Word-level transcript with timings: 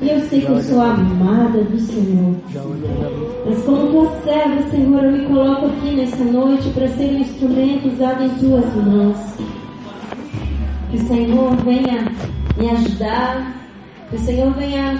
E 0.00 0.10
eu 0.10 0.20
sei 0.28 0.40
que 0.40 0.48
eu 0.48 0.62
sou 0.62 0.80
amada 0.80 1.64
do 1.64 1.78
Senhor. 1.80 2.36
Mas 3.44 3.62
como 3.64 3.90
tua 3.90 4.22
serva, 4.22 4.70
Senhor, 4.70 5.04
eu 5.04 5.12
me 5.12 5.26
coloco 5.26 5.66
aqui 5.66 5.96
nessa 5.96 6.22
noite 6.22 6.70
para 6.70 6.86
ser 6.88 7.14
um 7.14 7.18
instrumento 7.18 7.88
usado 7.88 8.22
em 8.22 8.28
tuas 8.38 8.74
mãos. 8.76 9.16
Que 10.90 10.96
o 10.98 11.08
Senhor 11.08 11.56
venha 11.64 12.12
me 12.56 12.70
ajudar. 12.70 13.54
Que 14.08 14.16
o 14.16 14.18
Senhor 14.20 14.50
venha 14.54 14.98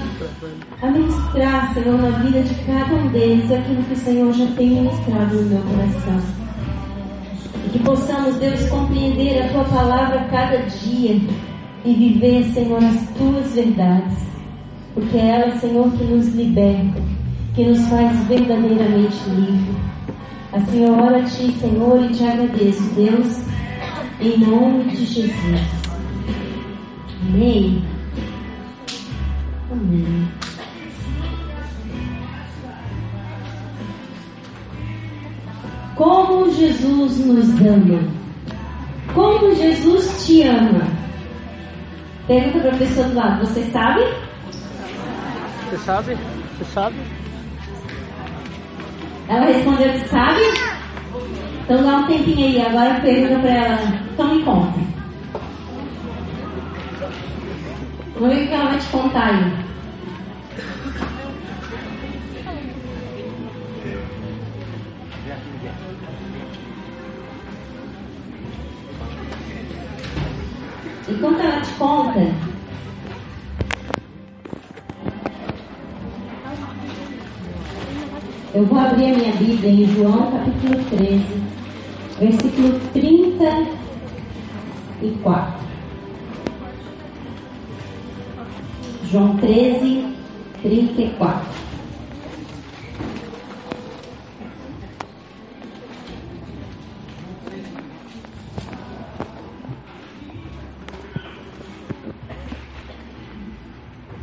a 0.83 0.91
ministrar, 0.91 1.73
Senhor, 1.73 1.97
na 1.97 2.11
vida 2.19 2.43
de 2.43 2.55
cada 2.67 2.95
um 2.95 3.09
deles 3.09 3.51
aquilo 3.51 3.83
que 3.85 3.95
o 3.95 3.97
Senhor 3.97 4.33
já 4.35 4.47
tem 4.49 4.69
ministrado 4.69 5.35
no 5.35 5.43
meu 5.49 5.63
coração. 5.63 6.21
E 7.65 7.71
que 7.71 7.79
possamos, 7.79 8.35
Deus, 8.37 8.69
compreender 8.69 9.45
a 9.45 9.49
tua 9.49 9.65
palavra 9.65 10.27
cada 10.31 10.59
dia 10.59 11.21
e 11.85 11.95
viver, 11.95 12.45
Senhor, 12.53 12.85
as 12.85 13.09
tuas 13.17 13.55
verdades. 13.55 14.28
Porque 14.99 15.17
é 15.17 15.27
ela, 15.29 15.57
Senhor, 15.61 15.93
que 15.93 16.03
nos 16.03 16.27
liberta, 16.35 17.01
que 17.55 17.65
nos 17.65 17.87
faz 17.87 18.19
verdadeiramente 18.27 19.31
livre. 19.31 19.77
Assim 20.53 20.85
eu 20.85 20.93
oro 20.93 21.15
a 21.15 21.23
Ti, 21.23 21.53
Senhor, 21.53 22.05
e 22.05 22.09
te 22.15 22.25
agradeço, 22.25 22.83
Deus, 22.97 23.41
em 24.21 24.39
nome 24.39 24.91
de 24.91 25.05
Jesus. 25.05 25.61
Amém. 27.29 27.85
Amém. 29.71 30.29
Como 35.95 36.51
Jesus 36.51 37.25
nos 37.25 37.49
ama. 37.61 38.01
Como 39.15 39.55
Jesus 39.55 40.27
te 40.27 40.43
ama. 40.43 40.89
Pergunta 42.27 42.59
para 42.59 42.75
a 42.75 42.79
pessoa 42.79 43.07
do 43.07 43.15
lado, 43.15 43.47
você 43.47 43.63
sabe? 43.71 44.28
Você 45.69 45.77
sabe? 45.79 46.17
Você 46.57 46.65
sabe? 46.73 46.97
Ela 49.29 49.45
respondeu 49.45 49.93
que 49.93 50.09
sabe? 50.09 50.41
Então 51.61 51.85
dá 51.85 51.99
um 51.99 52.07
tempinho 52.07 52.47
aí, 52.47 52.67
agora 52.67 53.01
pergunta 53.03 53.39
para 53.41 53.51
ela, 53.51 53.83
então 54.11 54.35
me 54.35 54.43
conta. 54.45 54.81
Vamos 58.15 58.35
ver 58.35 58.45
o 58.45 58.49
que 58.49 58.55
ela 58.55 58.71
vai 58.71 58.79
te 58.79 58.87
contar 58.87 59.27
aí. 59.27 59.69
Enquanto 71.09 71.41
ela 71.41 71.61
te 71.61 71.71
conta, 71.73 72.48
eu 78.59 78.67
vou 78.67 78.77
abrir 78.77 79.13
a 79.13 79.17
minha 79.17 79.33
Bíblia 79.37 79.71
em 79.71 79.87
João 79.95 80.33
capítulo 80.33 80.83
13, 80.91 81.25
versículo 82.19 82.81
34. 82.93 85.69
João 89.05 89.37
13, 89.37 90.13
34. 90.61 91.49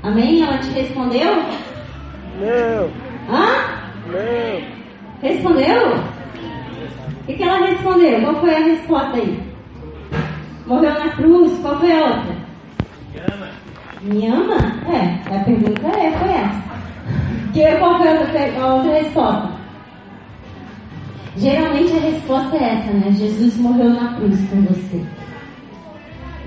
Amém? 0.03 0.43
Ela 0.43 0.57
te 0.57 0.67
respondeu? 0.71 1.35
Não. 2.37 3.04
Respondeu? 5.21 5.95
O 5.95 7.25
que, 7.25 7.41
ela 7.41 7.65
respondeu? 7.65 8.21
Qual 8.21 8.35
foi 8.41 8.55
a 8.55 8.59
resposta 8.59 9.17
aí? 9.17 9.43
Morreu 10.67 10.93
na 10.93 11.09
cruz, 11.09 11.59
qual 11.61 11.79
foi 11.79 11.91
a 11.91 12.05
outra? 12.05 12.35
Me 14.01 14.27
ama? 14.27 14.57
É, 14.87 15.35
a 15.35 15.43
pergunta 15.43 15.87
é, 15.87 16.11
foi 16.11 16.29
essa. 16.29 16.63
Que, 17.53 17.79
qual 17.79 17.97
foi 17.97 18.07
a 18.07 18.19
outra, 18.19 18.61
a 18.61 18.73
outra 18.75 18.93
resposta? 18.93 19.49
Geralmente 21.37 21.91
a 21.91 21.99
resposta 21.99 22.55
é 22.55 22.73
essa, 22.75 22.93
né? 22.93 23.11
Jesus 23.11 23.57
morreu 23.57 23.89
na 23.89 24.13
cruz 24.15 24.39
por 24.49 24.59
você. 24.61 25.03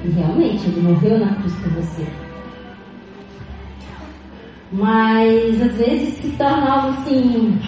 E 0.04 0.09
realmente, 0.10 0.66
ele 0.69 0.82
morreu 0.82 1.19
na 1.19 1.34
cruz 1.34 1.54
por 1.56 1.71
você. 1.72 2.06
Mas 4.72 5.62
às 5.62 5.72
vezes 5.72 6.15
se 6.15 6.28
torna 6.37 6.71
algo 6.71 6.88
assim 6.91 7.59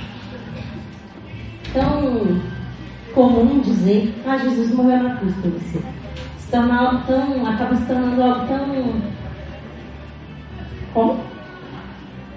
tão 1.73 2.41
comum 3.15 3.61
dizer, 3.61 4.15
ah, 4.27 4.37
Jesus 4.39 4.75
morreu 4.75 5.03
na 5.03 5.17
cruz 5.17 5.35
por 5.37 5.51
você. 5.51 5.81
Torna 6.51 6.81
algo 6.81 7.03
tão. 7.07 7.47
acaba 7.47 7.77
se 7.77 7.87
tornando 7.87 8.23
algo 8.23 8.47
tão. 8.47 9.03
como? 10.93 11.21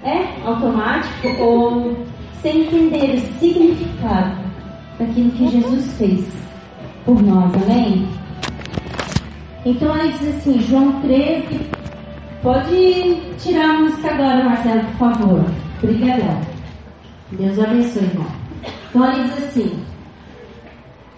É, 0.04 0.46
automático 0.46 1.28
ou 1.40 1.96
sem 2.42 2.62
entender 2.62 3.16
o 3.16 3.38
significado 3.40 4.36
daquilo 4.98 5.30
que 5.30 5.48
Jesus 5.48 5.92
fez 5.98 6.28
por 7.04 7.22
nós, 7.22 7.52
amém? 7.54 8.06
Então 9.64 9.96
ele 9.96 10.12
diz 10.12 10.36
assim, 10.36 10.60
João 10.60 11.00
13, 11.00 11.74
Pode 12.44 13.22
tirar 13.38 13.70
a 13.70 13.80
música 13.80 14.10
agora, 14.10 14.44
Marcelo, 14.44 14.84
por 14.98 14.98
favor. 14.98 15.44
Obrigada. 15.82 16.42
Deus 17.32 17.58
abençoe, 17.58 18.02
irmão. 18.02 18.43
Então 18.94 19.12
ele 19.12 19.24
diz 19.24 19.44
assim: 19.44 19.84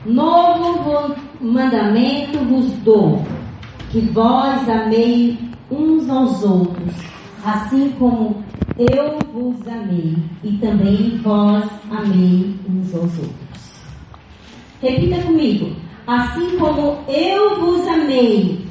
Novo 0.07 1.15
mandamento 1.39 2.39
vos 2.39 2.71
dou, 2.83 3.23
que 3.91 4.01
vós 4.01 4.67
amei 4.67 5.39
uns 5.71 6.09
aos 6.09 6.43
outros, 6.43 6.95
assim 7.45 7.91
como 7.99 8.43
eu 8.79 9.19
vos 9.31 9.69
amei, 9.69 10.17
e 10.43 10.57
também 10.57 11.19
vós 11.23 11.69
amei 11.91 12.55
uns 12.67 12.95
aos 12.95 13.19
outros. 13.19 13.83
Repita 14.81 15.21
comigo: 15.21 15.77
Assim 16.07 16.57
como 16.59 17.05
eu 17.07 17.61
vos 17.61 17.87
amei, 17.87 18.65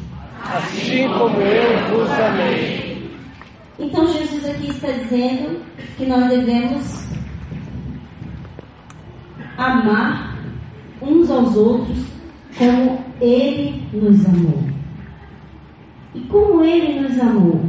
Assim 0.43 1.07
como 1.09 1.39
eu 1.41 1.99
vos 1.99 2.09
amei. 2.09 3.07
Então 3.77 4.07
Jesus 4.11 4.49
aqui 4.49 4.71
está 4.71 4.87
dizendo 4.87 5.61
que 5.95 6.07
nós 6.07 6.27
devemos 6.27 7.05
amar 9.57 10.37
uns 11.01 11.29
aos 11.29 11.55
outros 11.55 11.97
como 12.57 12.99
Ele 13.21 13.83
nos 13.93 14.25
amou. 14.25 14.63
E 16.13 16.19
como 16.21 16.63
Ele 16.63 16.99
nos 17.01 17.19
amou? 17.19 17.61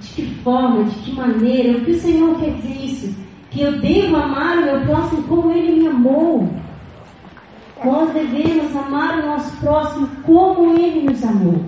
De 0.00 0.08
que 0.08 0.34
forma, 0.36 0.84
de 0.84 0.94
que 1.00 1.12
maneira? 1.12 1.78
O 1.78 1.84
que 1.84 1.90
o 1.92 2.00
Senhor 2.00 2.38
quer 2.38 2.54
dizer 2.54 2.84
isso? 2.84 3.14
Que 3.50 3.62
eu 3.62 3.80
devo 3.80 4.16
amar 4.16 4.58
o 4.58 4.64
meu 4.64 4.80
próximo 4.82 5.22
como 5.24 5.50
Ele 5.50 5.80
me 5.80 5.88
amou. 5.88 6.48
Nós 7.84 8.12
devemos 8.12 8.74
amar 8.76 9.18
o 9.18 9.26
nosso 9.26 9.56
próximo 9.58 10.08
como 10.24 10.78
Ele 10.78 11.02
nos 11.02 11.22
amou. 11.24 11.64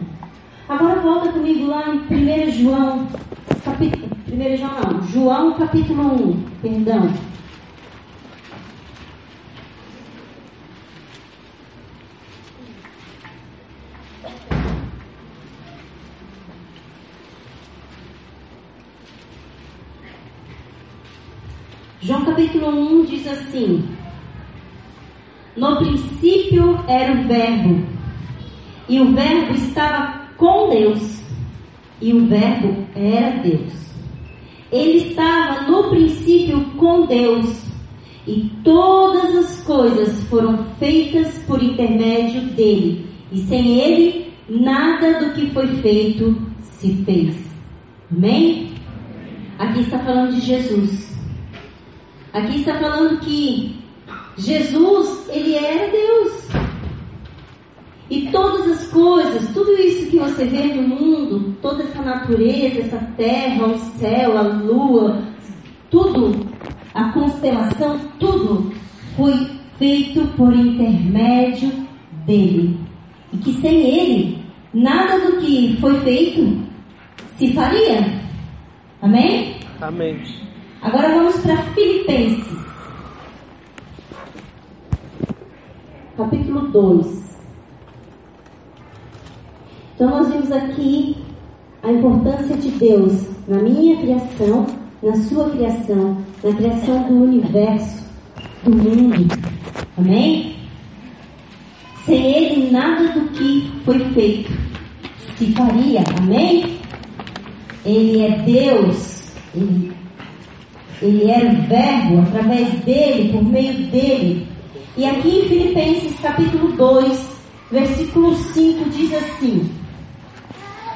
Agora 0.69 1.01
volta 1.01 1.33
comigo 1.33 1.67
lá 1.67 1.85
em 1.89 2.49
1 2.49 2.51
João, 2.53 3.07
capítulo, 3.65 4.09
1 4.27 4.57
João 4.57 4.73
não, 4.81 5.03
João 5.09 5.53
capítulo 5.55 6.31
1, 6.31 6.43
perdão. 6.63 7.11
João 22.05 22.25
capítulo 22.25 22.69
1 22.69 23.05
diz 23.05 23.29
assim: 23.29 23.85
No 25.57 25.77
princípio 25.77 26.81
era 26.89 27.13
o 27.13 27.29
Verbo, 27.29 27.87
e 28.89 29.01
o 29.01 29.13
Verbo 29.13 29.55
estava 29.55 30.27
com 30.37 30.69
Deus, 30.71 31.23
e 32.01 32.13
o 32.13 32.27
Verbo 32.27 32.89
era 32.97 33.41
Deus. 33.41 33.73
Ele 34.73 35.11
estava 35.11 35.71
no 35.71 35.91
princípio 35.91 36.65
com 36.77 37.07
Deus, 37.07 37.67
e 38.27 38.51
todas 38.65 39.37
as 39.37 39.63
coisas 39.63 40.25
foram 40.25 40.59
feitas 40.81 41.39
por 41.47 41.63
intermédio 41.63 42.41
dele, 42.57 43.07
e 43.31 43.39
sem 43.43 43.79
ele, 43.79 44.33
nada 44.49 45.21
do 45.21 45.35
que 45.35 45.51
foi 45.51 45.69
feito 45.77 46.37
se 46.63 46.97
fez. 47.05 47.37
Amém? 48.11 48.73
Aqui 49.57 49.83
está 49.83 50.01
falando 50.01 50.35
de 50.35 50.41
Jesus. 50.41 51.12
Aqui 52.33 52.61
está 52.61 52.79
falando 52.79 53.21
que 53.21 53.77
Jesus, 54.39 55.29
ele 55.29 55.55
era 55.55 55.91
Deus. 55.91 56.49
E 58.09 58.29
todas 58.31 58.69
as 58.69 58.89
coisas, 58.89 59.53
tudo 59.53 59.73
isso 59.73 60.11
que 60.11 60.19
você 60.19 60.45
vê 60.45 60.75
no 60.75 60.83
mundo, 60.83 61.57
toda 61.61 61.83
essa 61.83 62.03
natureza, 62.03 62.81
essa 62.81 62.99
terra, 63.17 63.67
o 63.67 63.79
céu, 63.99 64.37
a 64.39 64.43
lua, 64.43 65.23
tudo, 65.91 66.47
a 66.95 67.13
constelação, 67.13 67.99
tudo 68.19 68.73
foi 69.17 69.33
feito 69.79 70.27
por 70.37 70.55
intermédio 70.55 71.71
dele. 72.27 72.79
E 73.33 73.37
que 73.39 73.53
sem 73.61 73.99
ele, 73.99 74.39
nada 74.73 75.19
do 75.19 75.39
que 75.39 75.77
foi 75.81 76.01
feito 76.01 76.61
se 77.37 77.53
faria. 77.53 78.23
Amém? 79.01 79.57
Amém. 79.81 80.23
Agora 80.83 81.15
vamos 81.15 81.39
para 81.39 81.57
Filipenses. 81.75 82.59
Capítulo 86.17 86.69
2. 86.73 87.23
Então 89.95 90.11
nós 90.11 90.29
vimos 90.29 90.51
aqui 90.51 91.17
a 91.85 91.93
importância 91.93 92.57
de 92.57 92.71
Deus 92.73 93.27
na 93.47 93.59
minha 93.59 93.97
criação, 93.99 94.67
na 95.01 95.15
sua 95.15 95.51
criação, 95.51 96.19
na 96.43 96.53
criação 96.53 97.03
do 97.05 97.15
universo, 97.15 98.05
do 98.65 98.71
mundo. 98.71 99.39
Amém? 99.97 100.57
Sem 102.05 102.27
Ele, 102.27 102.71
nada 102.73 103.13
do 103.13 103.29
que 103.29 103.73
foi 103.85 104.01
feito 104.15 104.51
se 105.37 105.53
faria. 105.53 106.03
Amém? 106.19 106.79
Ele 107.85 108.21
é 108.23 108.39
Deus. 108.43 109.33
Ele, 109.55 109.92
ele 111.03 111.31
era 111.31 111.51
o 111.51 111.63
Verbo 111.63 112.23
através 112.23 112.69
dele, 112.85 113.33
por 113.33 113.43
meio 113.43 113.73
dele. 113.91 114.47
E 114.97 115.05
aqui 115.05 115.29
em 115.29 115.49
Filipenses 115.49 116.21
capítulo 116.21 116.73
2, 116.73 117.29
versículo 117.71 118.37
5 118.37 118.91
diz 118.91 119.13
assim: 119.13 119.71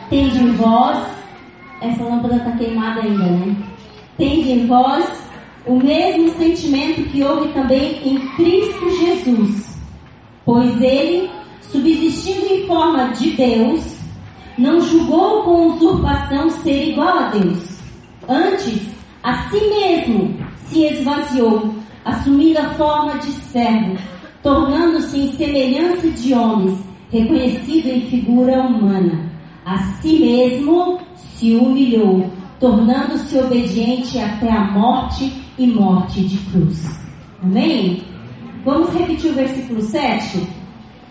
Tende 0.08 0.38
em 0.38 0.52
vós, 0.52 1.04
essa 1.80 2.04
lâmpada 2.04 2.36
está 2.36 2.52
queimada 2.52 3.02
ainda, 3.02 3.24
né? 3.24 3.56
Tende 4.16 4.52
em 4.52 4.66
vós 4.66 5.04
o 5.66 5.76
mesmo 5.76 6.30
sentimento 6.38 7.02
que 7.10 7.24
houve 7.24 7.52
também 7.52 8.00
em 8.08 8.18
Cristo 8.36 8.88
Jesus. 8.98 9.76
Pois 10.44 10.80
ele, 10.80 11.28
subsistindo 11.60 12.46
em 12.46 12.66
forma 12.66 13.08
de 13.08 13.32
Deus, 13.32 13.96
não 14.56 14.80
julgou 14.80 15.42
com 15.42 15.66
usurpação 15.74 16.48
ser 16.50 16.90
igual 16.90 17.18
a 17.18 17.28
Deus. 17.30 17.78
Antes, 18.28 18.95
a 19.26 19.50
si 19.50 19.58
mesmo 19.68 20.36
se 20.66 20.84
esvaziou, 20.84 21.74
assumindo 22.04 22.60
a 22.60 22.74
forma 22.74 23.18
de 23.18 23.32
servo, 23.32 23.98
tornando-se 24.40 25.18
em 25.18 25.32
semelhança 25.32 26.08
de 26.10 26.32
homens, 26.32 26.78
reconhecido 27.10 27.88
em 27.88 28.02
figura 28.02 28.62
humana 28.62 29.28
a 29.64 29.78
si 29.78 30.20
mesmo 30.20 31.00
se 31.16 31.56
humilhou, 31.56 32.30
tornando-se 32.60 33.36
obediente 33.36 34.16
até 34.16 34.48
a 34.48 34.70
morte 34.70 35.42
e 35.58 35.66
morte 35.66 36.22
de 36.22 36.38
cruz. 36.52 36.86
Amém? 37.42 38.04
Vamos 38.64 38.94
repetir 38.94 39.32
o 39.32 39.34
versículo 39.34 39.82
7? 39.82 40.46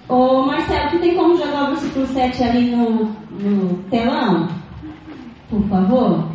Ô 0.08 0.46
Marcelo, 0.46 0.92
tu 0.92 1.00
tem 1.00 1.16
como 1.16 1.36
jogar 1.36 1.66
o 1.66 1.72
versículo 1.72 2.08
7 2.08 2.44
ali 2.46 2.72
no, 2.72 3.12
no 3.32 3.84
telão? 3.90 4.48
Por 5.50 5.62
favor? 5.68 6.35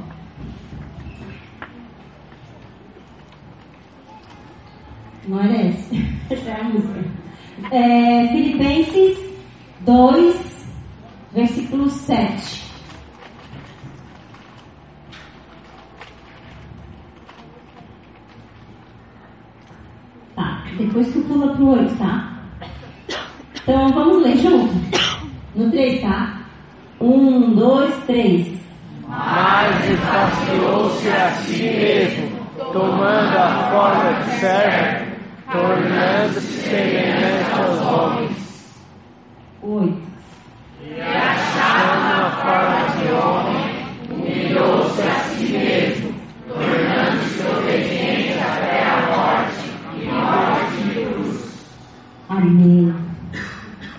Era 5.28 5.66
esse? 5.68 6.08
Essa 6.30 6.50
é 6.50 6.60
a 6.60 6.64
música. 6.64 7.04
É, 7.70 8.28
Filipenses 8.28 9.18
2, 9.80 10.36
versículo 11.34 11.90
7. 11.90 12.62
Tá, 20.34 20.64
depois 20.78 21.12
tu 21.12 21.20
pula 21.22 21.54
pro 21.54 21.68
8, 21.70 21.96
tá? 21.96 22.32
Então 23.62 23.88
vamos 23.90 24.22
ler 24.22 24.36
junto? 24.38 24.74
No 25.54 25.70
3, 25.70 26.00
tá? 26.00 26.40
1, 27.00 27.54
2, 27.54 28.04
3. 28.06 28.60
Mas 29.06 29.90
esvaziou-se 29.90 31.08
a 31.08 31.30
si 31.32 31.62
mesmo, 31.62 32.30
tomando 32.72 33.36
a 33.36 33.70
forma 33.70 34.24
de 34.24 34.30
servo, 34.38 35.09
tornando-se 35.50 36.40
semelhante 36.40 37.50
aos 37.52 37.80
homens. 37.80 38.36
8. 39.62 40.02
E 40.82 41.00
achando 41.00 42.12
a 42.14 42.30
forma 42.42 42.80
de 42.96 43.12
homem, 43.12 43.66
humilhou-se 44.10 45.02
a 45.02 45.14
si 45.20 45.52
mesmo, 45.52 46.14
tornando-se 46.48 47.42
obediente 47.42 48.38
até 48.38 48.84
a 48.84 48.96
morte 49.10 49.60
e 49.96 50.06
morte 50.06 50.76
de 50.82 51.04
cruz. 51.04 51.66
Amém. 52.28 52.94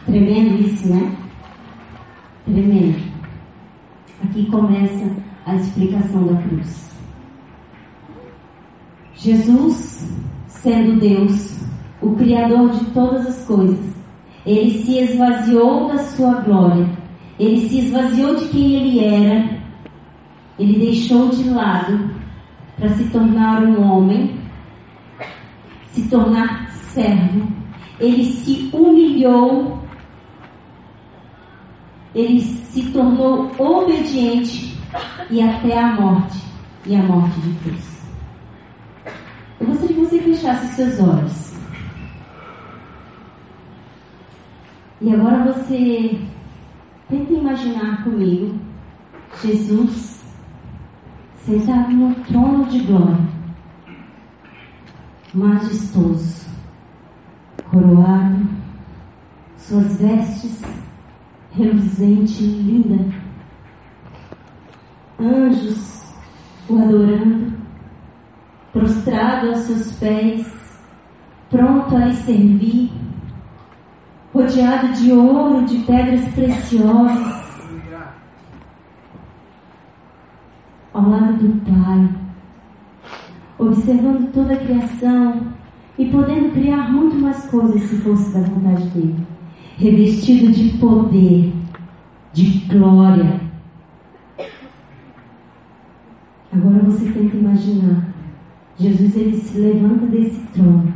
Tremendo 0.06 0.62
isso, 0.62 0.90
né? 0.90 1.16
Tremendo. 2.46 3.12
Aqui 4.24 4.50
começa 4.50 5.12
a 5.46 5.56
explicação 5.56 6.28
da 6.28 6.42
cruz. 6.42 6.92
Jesus, 9.14 10.10
sendo 10.62 11.00
Deus, 11.00 11.60
o 12.02 12.16
Criador 12.16 12.70
de 12.70 12.86
todas 12.92 13.28
as 13.28 13.46
coisas, 13.46 13.92
ele 14.46 14.84
se 14.84 14.98
esvaziou 14.98 15.88
da 15.88 15.98
sua 16.00 16.42
glória. 16.42 16.88
Ele 17.40 17.68
se 17.68 17.80
esvaziou 17.80 18.36
de 18.36 18.48
quem 18.50 18.74
ele 18.74 19.00
era. 19.04 19.62
Ele 20.58 20.80
deixou 20.80 21.30
de 21.30 21.50
lado 21.50 22.12
para 22.78 22.90
se 22.90 23.04
tornar 23.10 23.64
um 23.64 23.82
homem, 23.84 24.40
se 25.92 26.08
tornar 26.08 26.72
servo. 26.72 27.48
Ele 28.00 28.26
se 28.26 28.70
humilhou. 28.74 29.80
Ele 32.14 32.42
se 32.42 32.92
tornou 32.92 33.52
obediente 33.58 34.78
e 35.30 35.42
até 35.42 35.80
a 35.80 35.94
morte 35.94 36.44
e 36.86 36.96
a 36.96 37.02
morte 37.04 37.40
de 37.40 37.54
cruz. 37.60 38.01
Eu 39.62 39.68
gostaria 39.68 39.96
que 39.96 40.02
você 40.02 40.20
fechasse 40.20 40.66
os 40.66 40.72
seus 40.72 41.00
olhos. 41.08 41.54
E 45.00 45.14
agora 45.14 45.54
você 45.54 46.20
tenta 47.08 47.32
imaginar 47.32 48.04
comigo 48.04 48.56
Jesus 49.44 50.24
sentado 51.38 51.92
no 51.92 52.16
trono 52.26 52.66
de 52.66 52.80
glória, 52.80 53.30
majestoso, 55.32 56.50
coroado, 57.70 58.48
suas 59.58 60.00
vestes 60.00 60.60
reluzente 61.52 62.44
e 62.44 62.48
linda, 62.48 63.14
anjos 65.20 66.14
o 66.68 66.78
adorando, 66.80 67.61
prostrado 68.72 69.50
aos 69.50 69.60
seus 69.60 69.92
pés, 69.94 70.46
pronto 71.50 71.96
a 71.96 72.06
lhe 72.06 72.16
servir 72.16 72.92
rodeado 74.34 74.94
de 74.94 75.12
ouro, 75.12 75.66
de 75.66 75.80
pedras 75.80 76.28
preciosas, 76.34 77.42
ao 80.94 81.10
lado 81.10 81.34
do 81.34 81.62
Pai, 81.66 82.10
observando 83.58 84.32
toda 84.34 84.54
a 84.54 84.58
criação 84.58 85.54
e 85.98 86.06
podendo 86.10 86.52
criar 86.52 86.92
muito 86.92 87.16
mais 87.18 87.46
coisas 87.48 87.82
se 87.84 87.98
fosse 87.98 88.34
da 88.34 88.42
vontade 88.42 88.88
dele, 88.90 89.28
revestido 89.78 90.52
de 90.52 90.78
poder, 90.78 91.54
de 92.34 92.60
glória. 92.68 93.42
Agora 96.54 96.80
você 96.84 97.10
tenta 97.12 97.38
imaginar, 97.38 98.11
Jesus 98.82 99.16
ele 99.16 99.38
se 99.38 99.58
levanta 99.60 100.06
desse 100.08 100.40
trono, 100.54 100.94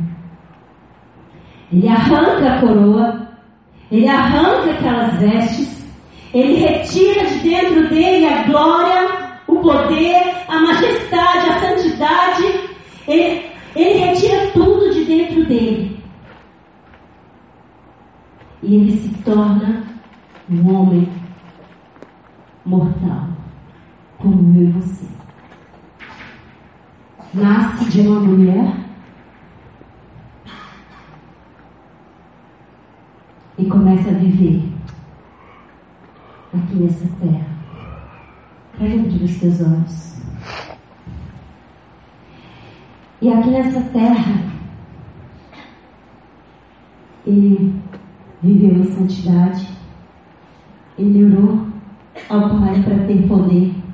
ele 1.72 1.88
arranca 1.88 2.54
a 2.54 2.60
coroa 2.60 3.26
ele 3.90 4.08
arranca 4.08 4.72
aquelas 4.72 5.14
vestes, 5.20 5.86
ele 6.34 6.56
retira 6.56 7.24
de 7.26 7.38
dentro 7.38 7.88
dele 7.88 8.26
a 8.26 8.42
glória, 8.42 9.40
o 9.46 9.56
poder, 9.60 10.44
a 10.48 10.60
majestade, 10.60 11.50
a 11.50 11.60
santidade. 11.60 12.42
Ele, 13.06 13.44
ele 13.76 13.98
retira 13.98 14.50
tudo 14.52 14.92
de 14.92 15.04
dentro 15.04 15.46
dele. 15.46 16.02
E 18.62 18.74
ele 18.74 18.98
se 18.98 19.08
torna 19.22 19.84
um 20.50 20.74
homem 20.74 21.08
mortal, 22.64 23.28
como 24.18 24.58
eu 24.58 24.68
e 24.68 24.72
você. 24.72 25.06
Nasce 27.36 27.90
de 27.90 28.00
uma 28.00 28.18
mulher 28.20 28.74
e 33.58 33.66
começa 33.66 34.08
a 34.08 34.14
viver 34.14 34.66
aqui 36.54 36.76
nessa 36.76 37.06
terra. 37.20 37.46
Feche 38.78 38.98
abrir 38.98 39.22
os 39.22 39.36
teus 39.36 39.60
olhos. 39.60 40.16
E 43.20 43.30
aqui 43.30 43.50
nessa 43.50 43.82
terra, 43.82 44.42
ele 47.26 47.78
viveu 48.42 48.80
em 48.80 48.84
santidade, 48.84 49.68
ele 50.98 51.22
orou 51.26 51.66
ao 52.30 52.58
Pai 52.60 52.82
para 52.82 53.06
ter 53.06 53.28
poder. 53.28 53.85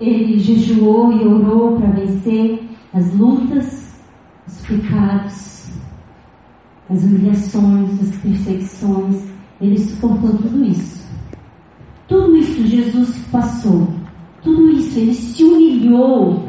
Ele 0.00 0.38
jejuou 0.38 1.12
e 1.12 1.26
orou 1.26 1.76
para 1.76 1.90
vencer 1.90 2.62
as 2.94 3.14
lutas, 3.14 4.00
os 4.46 4.66
pecados, 4.66 5.70
as 6.88 7.04
humilhações, 7.04 8.00
as 8.00 8.16
perseguições. 8.16 9.24
Ele 9.60 9.78
suportou 9.78 10.30
tudo 10.38 10.64
isso. 10.64 11.06
Tudo 12.08 12.36
isso 12.36 12.66
Jesus 12.66 13.18
passou. 13.30 13.88
Tudo 14.42 14.70
isso, 14.70 14.98
ele 14.98 15.14
se 15.14 15.44
humilhou. 15.44 16.48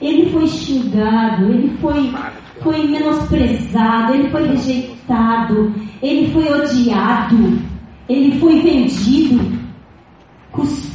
Ele 0.00 0.30
foi 0.30 0.46
xingado, 0.46 1.46
ele 1.46 1.76
foi, 1.78 2.12
foi 2.62 2.86
menosprezado, 2.86 4.14
ele 4.14 4.30
foi 4.30 4.46
rejeitado, 4.46 5.72
ele 6.02 6.30
foi 6.32 6.52
odiado, 6.52 7.58
ele 8.08 8.38
foi 8.38 8.60
vendido. 8.60 9.58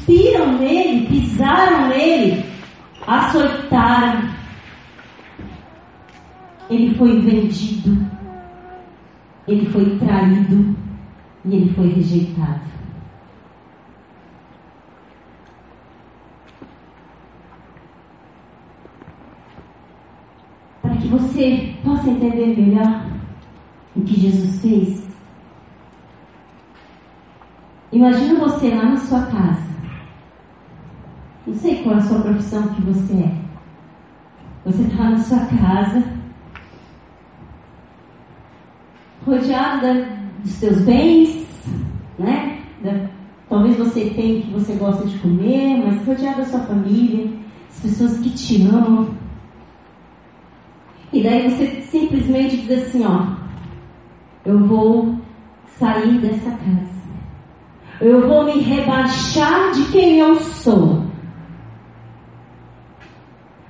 Cuspiram 0.02 0.58
nele, 0.58 1.08
pisaram 1.08 1.90
nele, 1.90 2.44
açoitaram. 3.06 4.32
Ele 6.70 6.96
foi 6.96 7.20
vendido, 7.20 8.10
ele 9.48 9.66
foi 9.68 9.98
traído 10.00 10.76
e 11.46 11.56
ele 11.56 11.74
foi 11.74 11.88
rejeitado. 11.90 12.62
Para 20.82 20.96
que 20.96 21.08
você 21.10 21.76
possa 21.84 22.10
entender 22.10 22.58
melhor 22.58 23.06
o 23.96 24.02
que 24.02 24.20
Jesus 24.20 24.62
fez, 24.62 25.08
imagina 27.92 28.40
você 28.40 28.70
lá 28.74 28.86
na 28.86 28.98
sua 28.98 29.26
casa. 29.28 29.71
Sei 31.62 31.84
qual 31.84 31.96
é 31.96 31.98
a 32.00 32.02
sua 32.02 32.22
profissão 32.22 32.68
que 32.70 32.82
você 32.82 33.14
é. 33.14 33.36
Você 34.66 34.82
está 34.82 35.12
na 35.12 35.18
sua 35.20 35.46
casa, 35.46 36.04
rodeado 39.24 40.08
dos 40.40 40.54
seus 40.54 40.82
bens, 40.82 41.46
né? 42.18 42.60
Talvez 43.48 43.78
você 43.78 44.10
tenha 44.10 44.42
que 44.42 44.52
você 44.52 44.74
gosta 44.74 45.06
de 45.06 45.20
comer, 45.20 45.84
mas 45.86 46.04
rodeado 46.04 46.40
da 46.40 46.46
sua 46.46 46.62
família, 46.62 47.32
as 47.70 47.80
pessoas 47.80 48.18
que 48.18 48.32
te 48.32 48.64
amam. 48.68 49.10
E 51.14 51.22
daí 51.22 51.48
você 51.48 51.82
simplesmente 51.92 52.58
diz 52.58 52.88
assim, 52.88 53.06
ó, 53.06 53.36
eu 54.46 54.58
vou 54.66 55.16
sair 55.78 56.18
dessa 56.18 56.50
casa. 56.50 57.02
Eu 58.00 58.28
vou 58.28 58.46
me 58.46 58.62
rebaixar 58.62 59.74
de 59.74 59.86
quem 59.92 60.18
eu 60.18 60.36
sou. 60.40 61.11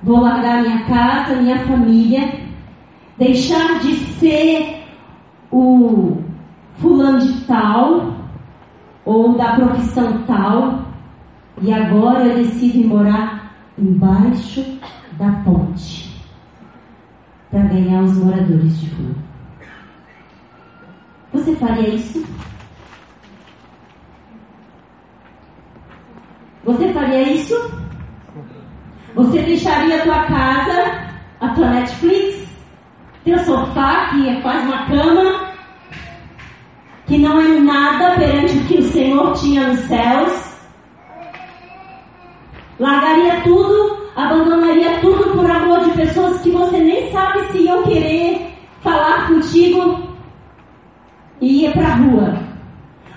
Vou 0.02 0.20
largar 0.20 0.62
minha 0.62 0.84
casa, 0.84 1.36
minha 1.36 1.58
família, 1.60 2.40
deixar 3.16 3.78
de 3.80 3.94
ser 4.18 4.84
o 5.50 6.18
fulano 6.78 7.20
de 7.20 7.40
tal 7.42 8.14
ou 9.04 9.36
da 9.36 9.54
profissão 9.54 10.22
tal 10.26 10.82
e 11.60 11.72
agora 11.72 12.24
eu 12.26 12.36
decido 12.36 12.88
morar 12.88 13.54
embaixo 13.78 14.78
da 15.18 15.30
ponte 15.44 16.20
para 17.50 17.60
ganhar 17.60 18.02
os 18.02 18.16
moradores 18.16 18.80
de 18.80 18.86
rua. 18.94 19.14
Você 21.32 21.54
faria 21.56 21.94
isso? 21.94 22.26
Você 26.64 26.92
faria 26.92 27.32
isso? 27.32 27.54
Você 29.14 29.42
deixaria 29.42 29.96
a 29.96 30.02
tua 30.02 30.22
casa, 30.24 31.08
a 31.40 31.48
tua 31.48 31.68
Netflix, 31.68 32.48
teu 33.24 33.38
sofá, 33.40 34.10
que 34.10 34.28
é 34.28 34.40
quase 34.40 34.64
uma 34.66 34.86
cama, 34.86 35.52
que 37.06 37.18
não 37.18 37.38
é 37.38 37.60
nada 37.60 38.16
perante 38.16 38.56
o 38.56 38.64
que 38.64 38.78
o 38.78 38.82
Senhor 38.84 39.34
tinha 39.34 39.68
nos 39.68 39.80
céus? 39.80 40.52
Largaria 42.80 43.42
tudo, 43.42 43.98
abandonaria 44.16 44.98
tudo 45.00 45.36
por 45.36 45.50
amor 45.50 45.84
de 45.84 45.90
pessoas 45.90 46.40
que 46.40 46.50
você 46.50 46.78
nem 46.78 47.12
sabe 47.12 47.52
se 47.52 47.58
iam 47.58 47.82
querer 47.82 48.54
falar 48.80 49.28
contigo 49.28 50.08
e 51.40 51.62
ia 51.62 51.72
para 51.72 51.88
a 51.88 51.96
rua. 51.96 52.38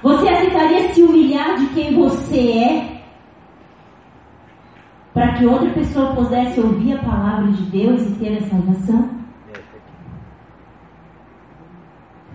Você 0.04 0.28
aceitaria 0.28 0.94
se 0.94 1.02
humilhar 1.02 1.56
de 1.58 1.68
quem 1.68 1.96
você 1.96 2.38
é 2.38 2.95
para 5.16 5.32
que 5.36 5.46
outra 5.46 5.70
pessoa 5.70 6.14
pudesse 6.14 6.60
ouvir 6.60 6.98
a 6.98 7.02
palavra 7.02 7.50
de 7.54 7.64
Deus 7.68 8.02
e 8.02 8.16
ter 8.16 8.38
a 8.38 8.50
salvação? 8.50 9.10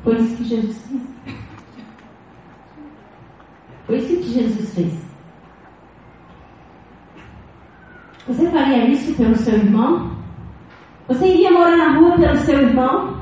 Foi 0.03 0.17
isso 0.17 0.37
que 0.39 0.45
Jesus 0.45 0.87
fez. 0.89 1.03
Foi 3.87 3.99
isso 3.99 4.17
que 4.17 4.33
Jesus 4.33 4.75
fez. 4.75 5.11
Você 8.27 8.51
faria 8.51 8.87
isso 8.87 9.15
pelo 9.15 9.37
seu 9.37 9.57
irmão? 9.57 10.17
Você 11.07 11.27
iria 11.27 11.51
morar 11.51 11.77
na 11.77 11.99
rua 11.99 12.17
pelo 12.17 12.37
seu 12.37 12.63
irmão? 12.63 13.21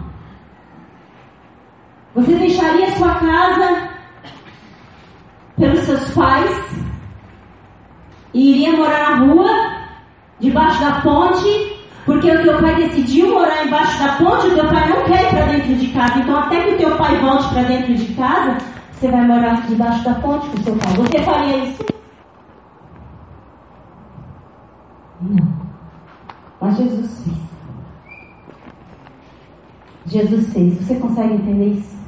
Você 2.15 2.33
deixaria 2.37 2.93
sua 2.93 3.13
casa 3.17 3.91
pelos 5.57 5.81
seus 5.81 6.15
pais? 6.15 6.88
E 8.39 8.53
iria 8.53 8.77
morar 8.77 9.11
na 9.11 9.17
rua, 9.27 9.51
debaixo 10.39 10.81
da 10.81 11.01
ponte, 11.01 11.77
porque 12.07 12.31
o 12.31 12.43
teu 12.45 12.61
pai 12.61 12.77
decidiu 12.77 13.35
morar 13.35 13.67
embaixo 13.67 13.99
da 13.99 14.13
ponte, 14.13 14.47
o 14.47 14.55
teu 14.55 14.69
pai 14.69 14.89
não 14.89 15.05
quer 15.07 15.25
ir 15.25 15.31
para 15.31 15.47
dentro 15.47 15.75
de 15.75 15.89
casa. 15.89 16.19
Então, 16.21 16.39
até 16.39 16.63
que 16.63 16.75
o 16.75 16.79
teu 16.79 16.97
pai 16.97 17.17
volte 17.19 17.49
para 17.49 17.63
dentro 17.65 17.97
de 17.97 18.15
casa, 18.15 18.59
você 18.93 19.11
vai 19.11 19.27
morar 19.27 19.67
debaixo 19.67 20.05
da 20.05 20.15
ponte 20.15 20.49
com 20.51 20.57
o 20.57 20.63
seu 20.63 20.77
pai. 20.77 20.93
Você 20.93 21.19
faria 21.25 21.57
isso? 21.65 21.85
Não. 25.21 25.59
Mas 26.61 26.77
Jesus 26.77 27.25
fez. 27.25 27.39
Jesus 30.07 30.53
fez. 30.53 30.75
Você 30.79 30.95
consegue 30.95 31.35
entender 31.35 31.71
isso? 31.71 31.99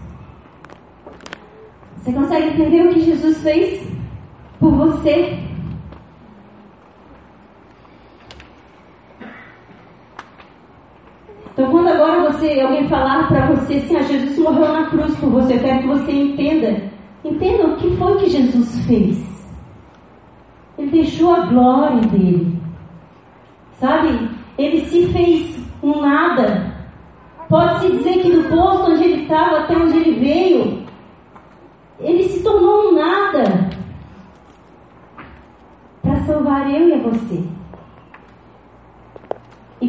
Você 1.97 2.13
consegue 2.13 2.47
entender 2.51 2.87
o 2.87 2.95
que 2.95 3.01
Jesus 3.01 3.43
fez 3.43 3.85
por 4.61 4.71
você? 4.77 5.51
Então, 11.60 11.60
quando 11.71 11.89
agora 11.89 12.31
você, 12.33 12.61
alguém 12.61 12.89
falar 12.89 13.29
para 13.29 13.47
você 13.47 13.75
assim, 13.75 13.97
ah, 13.97 14.03
Jesus 14.03 14.39
morreu 14.39 14.73
na 14.73 14.87
cruz 14.91 15.17
por 15.17 15.31
você, 15.31 15.55
eu 15.55 15.61
quero 15.61 15.81
que 15.81 15.89
você 15.89 16.13
entenda. 16.13 16.91
Entenda 17.25 17.67
o 17.67 17.77
que 17.77 17.97
foi 17.97 18.19
que 18.19 18.31
Jesus 18.31 18.87
fez. 18.87 19.31
Ele 20.79 20.91
deixou 20.91 21.35
a 21.35 21.47
glória 21.47 22.01
dele. 22.09 22.59
Sabe? 23.75 24.31
Ele 24.57 24.81
se 24.87 25.07
fez 25.09 25.59
um 25.83 26.01
nada. 26.01 26.75
Pode-se 27.49 27.91
dizer 27.97 28.23
que 28.23 28.31
do 28.31 28.49
posto 28.49 28.93
onde 28.93 29.05
ele 29.05 29.23
estava 29.23 29.61
até 29.61 29.77
onde 29.77 29.97
ele 29.97 30.21
veio, 30.21 30.85
ele 31.99 32.23
se 32.25 32.43
tornou 32.43 32.91
um 32.91 32.95
nada 32.95 33.71
para 36.03 36.17
salvar 36.21 36.71
eu 36.71 36.89
e 36.89 37.01
você. 37.01 37.60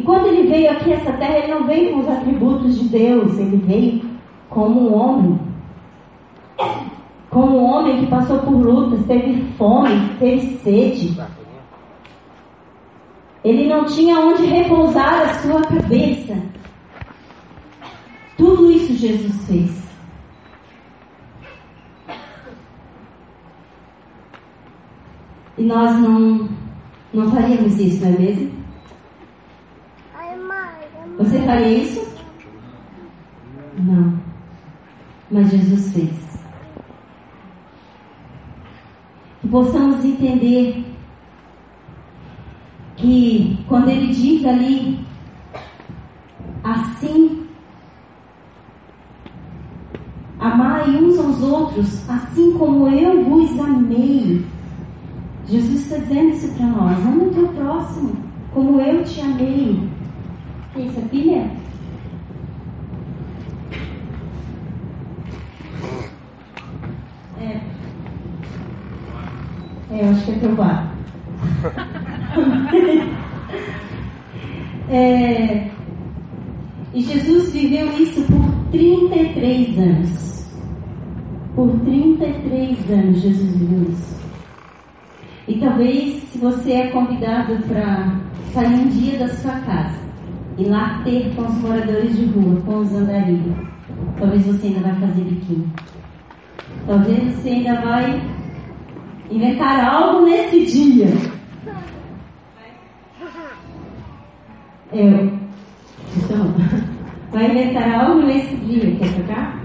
E 0.02 0.04
quando 0.04 0.26
ele 0.26 0.48
veio 0.48 0.68
aqui 0.68 0.92
a 0.92 0.96
essa 0.96 1.12
terra, 1.12 1.38
ele 1.38 1.54
não 1.54 1.64
veio 1.64 1.92
com 1.92 2.00
os 2.00 2.08
atributos 2.08 2.76
de 2.76 2.88
Deus, 2.88 3.38
ele 3.38 3.56
veio 3.58 4.02
como 4.50 4.80
um 4.80 4.94
homem. 4.94 5.40
Como 7.30 7.56
um 7.56 7.64
homem 7.64 8.00
que 8.00 8.10
passou 8.10 8.40
por 8.40 8.50
lutas, 8.50 9.06
teve 9.06 9.44
fome, 9.52 10.16
teve 10.18 10.58
sede. 10.58 11.16
Ele 13.44 13.68
não 13.68 13.84
tinha 13.84 14.18
onde 14.18 14.44
repousar 14.44 15.22
a 15.22 15.34
sua 15.34 15.62
cabeça. 15.62 16.36
Tudo 18.36 18.72
isso 18.72 18.94
Jesus 18.94 19.46
fez. 19.46 19.88
E 25.56 25.62
nós 25.62 25.96
não, 26.00 26.48
não 27.14 27.30
faríamos 27.30 27.78
isso, 27.78 28.04
não 28.04 28.14
é 28.14 28.18
mesmo? 28.18 28.61
Você 31.22 31.38
faria 31.42 31.68
isso? 31.68 32.04
Não. 33.78 34.18
Mas 35.30 35.52
Jesus 35.52 35.92
fez. 35.92 36.42
Que 39.40 39.46
possamos 39.48 40.04
entender 40.04 40.84
que 42.96 43.64
quando 43.68 43.88
ele 43.88 44.12
diz 44.12 44.44
ali, 44.44 44.98
assim, 46.64 47.46
amai 50.40 50.90
uns 50.90 51.18
aos 51.18 51.40
outros, 51.40 52.10
assim 52.10 52.52
como 52.58 52.88
eu 52.88 53.22
vos 53.22 53.60
amei. 53.60 54.44
Jesus 55.46 55.82
está 55.82 55.98
dizendo 55.98 56.30
isso 56.30 56.52
para 56.54 56.66
nós, 56.66 56.98
ama 56.98 57.24
o 57.24 57.30
teu 57.30 57.46
próximo, 57.48 58.16
como 58.52 58.80
eu 58.80 59.04
te 59.04 59.20
amei. 59.20 59.91
Isso, 60.76 60.98
é 60.98 61.02
pimenta. 61.10 61.50
É. 67.38 67.60
É, 69.90 70.04
eu 70.04 70.10
acho 70.10 70.24
que 70.24 70.30
é 70.30 70.38
provar. 70.38 70.94
é, 74.88 75.70
e 76.94 77.02
Jesus 77.02 77.52
viveu 77.52 77.92
isso 78.00 78.22
por 78.22 78.70
33 78.70 79.78
anos. 79.78 80.46
Por 81.54 81.70
33 81.80 82.90
anos 82.90 83.20
Jesus 83.20 83.54
viveu 83.56 83.90
isso. 83.90 84.16
E 85.46 85.58
talvez, 85.58 86.22
se 86.30 86.38
você 86.38 86.72
é 86.72 86.90
convidado 86.90 87.58
para 87.68 88.18
sair 88.54 88.74
um 88.74 88.88
dia 88.88 89.18
da 89.18 89.28
sua 89.28 89.60
casa, 89.60 90.11
e 90.58 90.64
later 90.64 91.34
com 91.34 91.42
os 91.42 91.54
moradores 91.58 92.16
de 92.16 92.26
rua, 92.26 92.60
com 92.64 92.78
os 92.78 92.92
andarilhos. 92.92 93.54
Talvez 94.18 94.46
você 94.46 94.66
ainda 94.68 94.80
vai 94.80 94.94
fazer 95.00 95.22
biquinho. 95.22 95.72
Talvez 96.86 97.34
você 97.34 97.48
ainda 97.48 97.80
vai 97.80 98.22
inventar 99.30 99.94
algo 99.94 100.26
nesse 100.26 100.66
dia. 100.66 101.08
Eu. 104.92 105.32
Então, 106.16 106.54
vai 107.32 107.50
inventar 107.50 108.04
algo 108.04 108.26
nesse 108.26 108.54
dia. 108.56 108.94
Quer 108.96 109.14
tocar? 109.14 109.61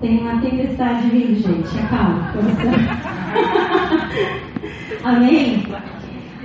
Tem 0.00 0.18
uma 0.18 0.40
tempestade 0.40 1.10
vindo, 1.10 1.34
gente. 1.34 1.78
Acalma. 1.78 2.32
Amém? 5.04 5.62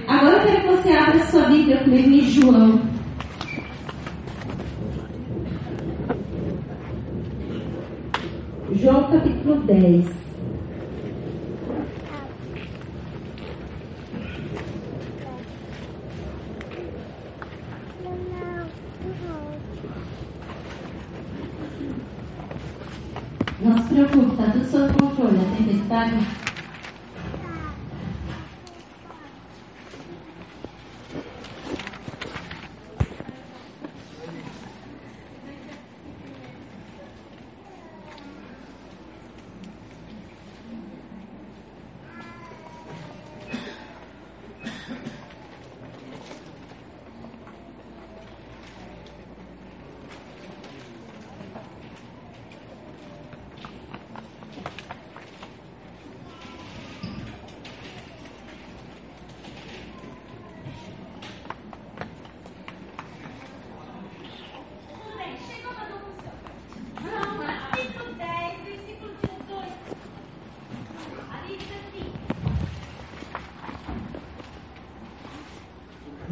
Agora 0.08 0.36
eu 0.36 0.46
quero 0.46 0.62
que 0.62 0.68
você 0.68 0.92
abra 0.92 1.26
sua 1.28 1.44
Bíblia 1.44 1.78
comigo 1.78 2.10
em 2.10 2.22
João. 2.22 2.82
João 8.74 9.04
capítulo 9.10 9.62
10. 9.62 10.25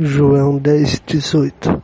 João 0.05 0.57
dez 0.57 1.01
dezoito. 1.07 1.82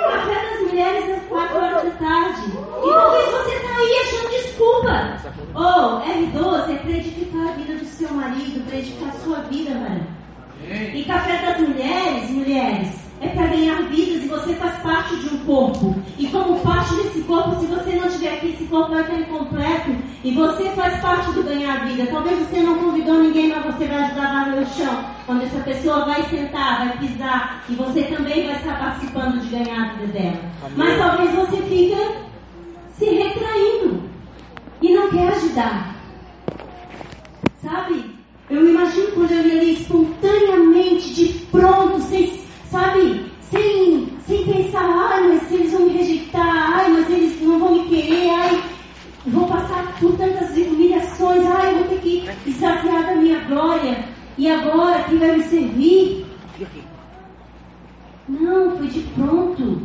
o 0.00 0.10
café 0.10 0.50
das 0.50 0.60
mulheres 0.62 1.10
às 1.10 1.22
4 1.28 1.56
horas 1.56 1.84
da 1.84 1.90
tarde. 1.90 2.42
E 2.48 2.90
talvez 2.90 3.30
você 3.30 3.56
está 3.56 3.76
aí 3.76 3.92
achando 4.02 4.30
desculpa. 4.30 5.16
Oh, 5.54 6.00
R12 6.00 6.70
é 6.70 6.78
para 6.78 6.90
edificar 6.90 7.48
a 7.48 7.52
vida 7.52 7.74
do 7.74 7.84
seu 7.84 8.10
marido, 8.12 8.64
para 8.66 8.78
edificar 8.78 9.08
a 9.08 9.18
sua 9.24 9.36
vida, 9.42 9.74
mano. 9.74 10.06
E 10.94 11.04
café 11.04 11.38
das 11.44 11.60
mulheres, 11.60 12.30
mulheres, 12.30 12.99
é 13.20 13.28
para 13.28 13.48
ganhar 13.48 13.82
vidas 13.82 14.24
e 14.24 14.28
você 14.28 14.54
faz 14.54 14.78
parte 14.82 15.14
de 15.16 15.34
um 15.34 15.38
corpo. 15.44 15.94
E 16.18 16.26
como 16.28 16.58
parte 16.60 16.94
desse 16.94 17.20
corpo, 17.22 17.60
se 17.60 17.66
você 17.66 17.94
não 17.96 18.06
estiver 18.06 18.34
aqui, 18.34 18.48
esse 18.48 18.64
corpo 18.64 18.92
vai 18.92 19.02
estar 19.02 19.18
incompleto 19.18 19.90
e 20.24 20.32
você 20.32 20.70
faz 20.70 20.98
parte 21.00 21.30
do 21.32 21.42
ganhar 21.42 21.86
vida. 21.86 22.06
Talvez 22.10 22.38
você 22.38 22.60
não 22.60 22.78
convidou 22.78 23.22
ninguém, 23.22 23.48
mas 23.48 23.64
você 23.66 23.86
vai 23.86 24.04
ajudar 24.04 24.32
lá 24.32 24.46
no 24.46 24.66
chão, 24.66 25.04
quando 25.26 25.42
essa 25.42 25.60
pessoa 25.60 26.06
vai 26.06 26.22
sentar, 26.24 26.86
vai 26.86 26.98
pisar 26.98 27.64
e 27.68 27.74
você 27.74 28.02
também 28.04 28.46
vai 28.46 28.56
estar 28.56 28.78
participando 28.78 29.40
de 29.40 29.48
ganhar 29.48 29.90
a 29.90 29.92
vida 29.94 30.12
dela. 30.12 30.40
Amém. 30.64 30.74
Mas 30.76 30.98
talvez 30.98 31.34
você 31.34 31.56
fica 31.62 32.30
se 32.96 33.04
retraindo 33.04 34.02
e 34.80 34.94
não 34.94 35.10
quer 35.10 35.28
ajudar. 35.34 35.94
Sabe? 37.62 38.18
Eu 38.48 38.68
imagino 38.68 39.12
quando 39.12 39.30
eu 39.30 39.46
ia 39.46 39.60
ali 39.60 39.74
espontaneamente, 39.74 41.14
de 41.14 41.28
pronto, 41.52 42.00
sem 42.00 42.39
sabe? 42.70 43.30
Sem, 43.50 44.08
sem 44.26 44.44
pensar, 44.44 44.88
ai, 44.88 45.28
mas 45.28 45.52
eles 45.52 45.72
vão 45.72 45.86
me 45.86 45.98
rejeitar, 45.98 46.72
ai, 46.74 46.90
mas 46.92 47.10
eles 47.10 47.40
não 47.42 47.58
vão 47.58 47.74
me 47.74 47.88
querer, 47.88 48.30
ai, 48.30 48.62
vou 49.26 49.46
passar 49.46 49.92
por 49.98 50.16
tantas 50.16 50.56
humilhações, 50.56 51.44
ai, 51.46 51.74
vou 51.74 51.84
ter 51.84 52.00
que 52.00 52.30
desafiar 52.46 53.06
da 53.06 53.14
minha 53.16 53.40
glória. 53.40 54.04
E 54.38 54.48
agora, 54.48 55.02
quem 55.04 55.18
vai 55.18 55.36
me 55.36 55.44
servir? 55.44 56.26
Não, 58.28 58.76
foi 58.76 58.86
de 58.86 59.00
pronto. 59.00 59.82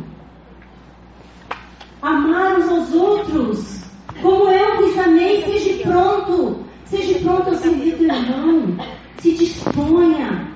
Amar 2.00 2.58
uns 2.58 2.68
aos 2.68 2.94
outros. 2.94 3.80
Como 4.22 4.50
eu 4.50 4.76
vos 4.76 4.98
amei, 4.98 5.42
seja 5.42 5.82
pronto. 5.82 6.64
Seja 6.84 7.18
pronto 7.18 7.48
ao 7.48 7.56
servir 7.56 7.96
do 7.96 8.04
irmão. 8.04 8.76
Se 9.18 9.32
disponha. 9.32 10.55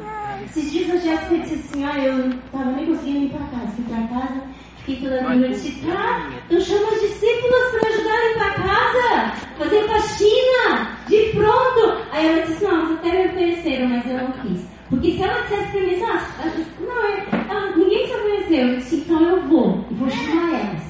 Esses 0.51 0.73
dias 0.73 0.91
a 0.91 0.97
Jéssica 0.97 1.39
disse 1.39 1.55
assim, 1.55 1.85
ah, 1.85 1.97
eu 1.97 2.13
não 2.13 2.31
estava 2.31 2.73
nem 2.73 2.87
conseguindo 2.87 3.27
ir 3.27 3.29
para 3.29 3.47
casa. 3.47 3.73
Fui 3.77 3.85
para 3.85 4.09
casa, 4.09 4.43
fiquei 4.79 4.97
toda 4.97 5.23
noite. 5.23 5.43
Eu 5.45 5.49
disse, 5.51 5.87
tá, 5.87 6.31
eu 6.51 6.61
chamo 6.61 6.89
as 6.89 7.01
discípulas 7.03 7.71
para 7.71 7.89
ajudarem 7.89 8.35
para 8.35 8.55
casa, 8.55 9.33
fazer 9.59 9.87
faxina, 9.87 10.99
de 11.07 11.31
pronto. 11.37 12.03
Aí 12.11 12.27
ela 12.27 12.47
disse, 12.47 12.65
não, 12.65 12.95
até 12.95 13.13
me 13.13 13.29
ofereceram, 13.29 13.89
mas 13.91 14.07
eu 14.07 14.19
não 14.19 14.33
quis. 14.33 14.61
Porque 14.89 15.13
se 15.13 15.23
ela 15.23 15.41
dissesse 15.43 15.71
para 15.71 15.81
mim, 15.83 16.03
ah, 16.03 16.53
não, 16.81 17.07
é, 17.07 17.27
ah, 17.49 17.73
ninguém 17.77 18.07
se 18.09 18.15
ofereceu. 18.15 18.69
Eu 18.69 18.77
disse, 18.77 18.97
então 18.97 19.23
eu 19.23 19.43
vou, 19.43 19.85
e 19.89 19.95
vou 19.95 20.11
chamar 20.11 20.53
elas. 20.53 20.83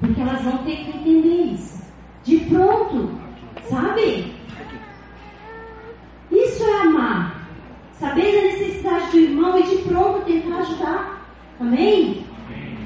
Porque 0.00 0.20
elas 0.22 0.42
vão 0.42 0.56
ter 0.64 0.76
que 0.76 0.96
entender 0.96 1.52
isso. 1.52 1.82
De 2.24 2.38
pronto, 2.38 3.10
sabe? 3.68 4.34
Isso 6.32 6.64
é 6.64 6.80
amar. 6.80 7.36
Saber 7.98 8.30
da 8.30 8.42
necessidade 8.42 9.10
do 9.10 9.18
irmão 9.36 9.58
e 9.58 9.62
de 9.64 9.76
pronto 9.82 10.24
tentar 10.24 10.56
ajudar. 10.58 11.28
Amém? 11.60 12.24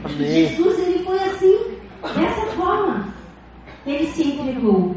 Amém. 0.05 0.49
Jesus 0.49 0.79
ele 0.81 1.05
foi 1.05 1.19
assim, 1.19 1.59
dessa 2.03 2.47
forma. 2.57 3.09
Ele 3.87 4.07
se 4.09 4.25
entregou. 4.25 4.97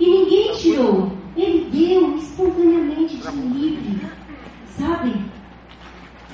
E 0.00 0.10
ninguém 0.10 0.52
tirou. 0.56 1.12
Ele 1.36 1.68
deu 1.70 2.16
espontaneamente 2.16 3.16
de 3.16 3.30
livre. 3.30 4.00
Sabe? 4.78 5.14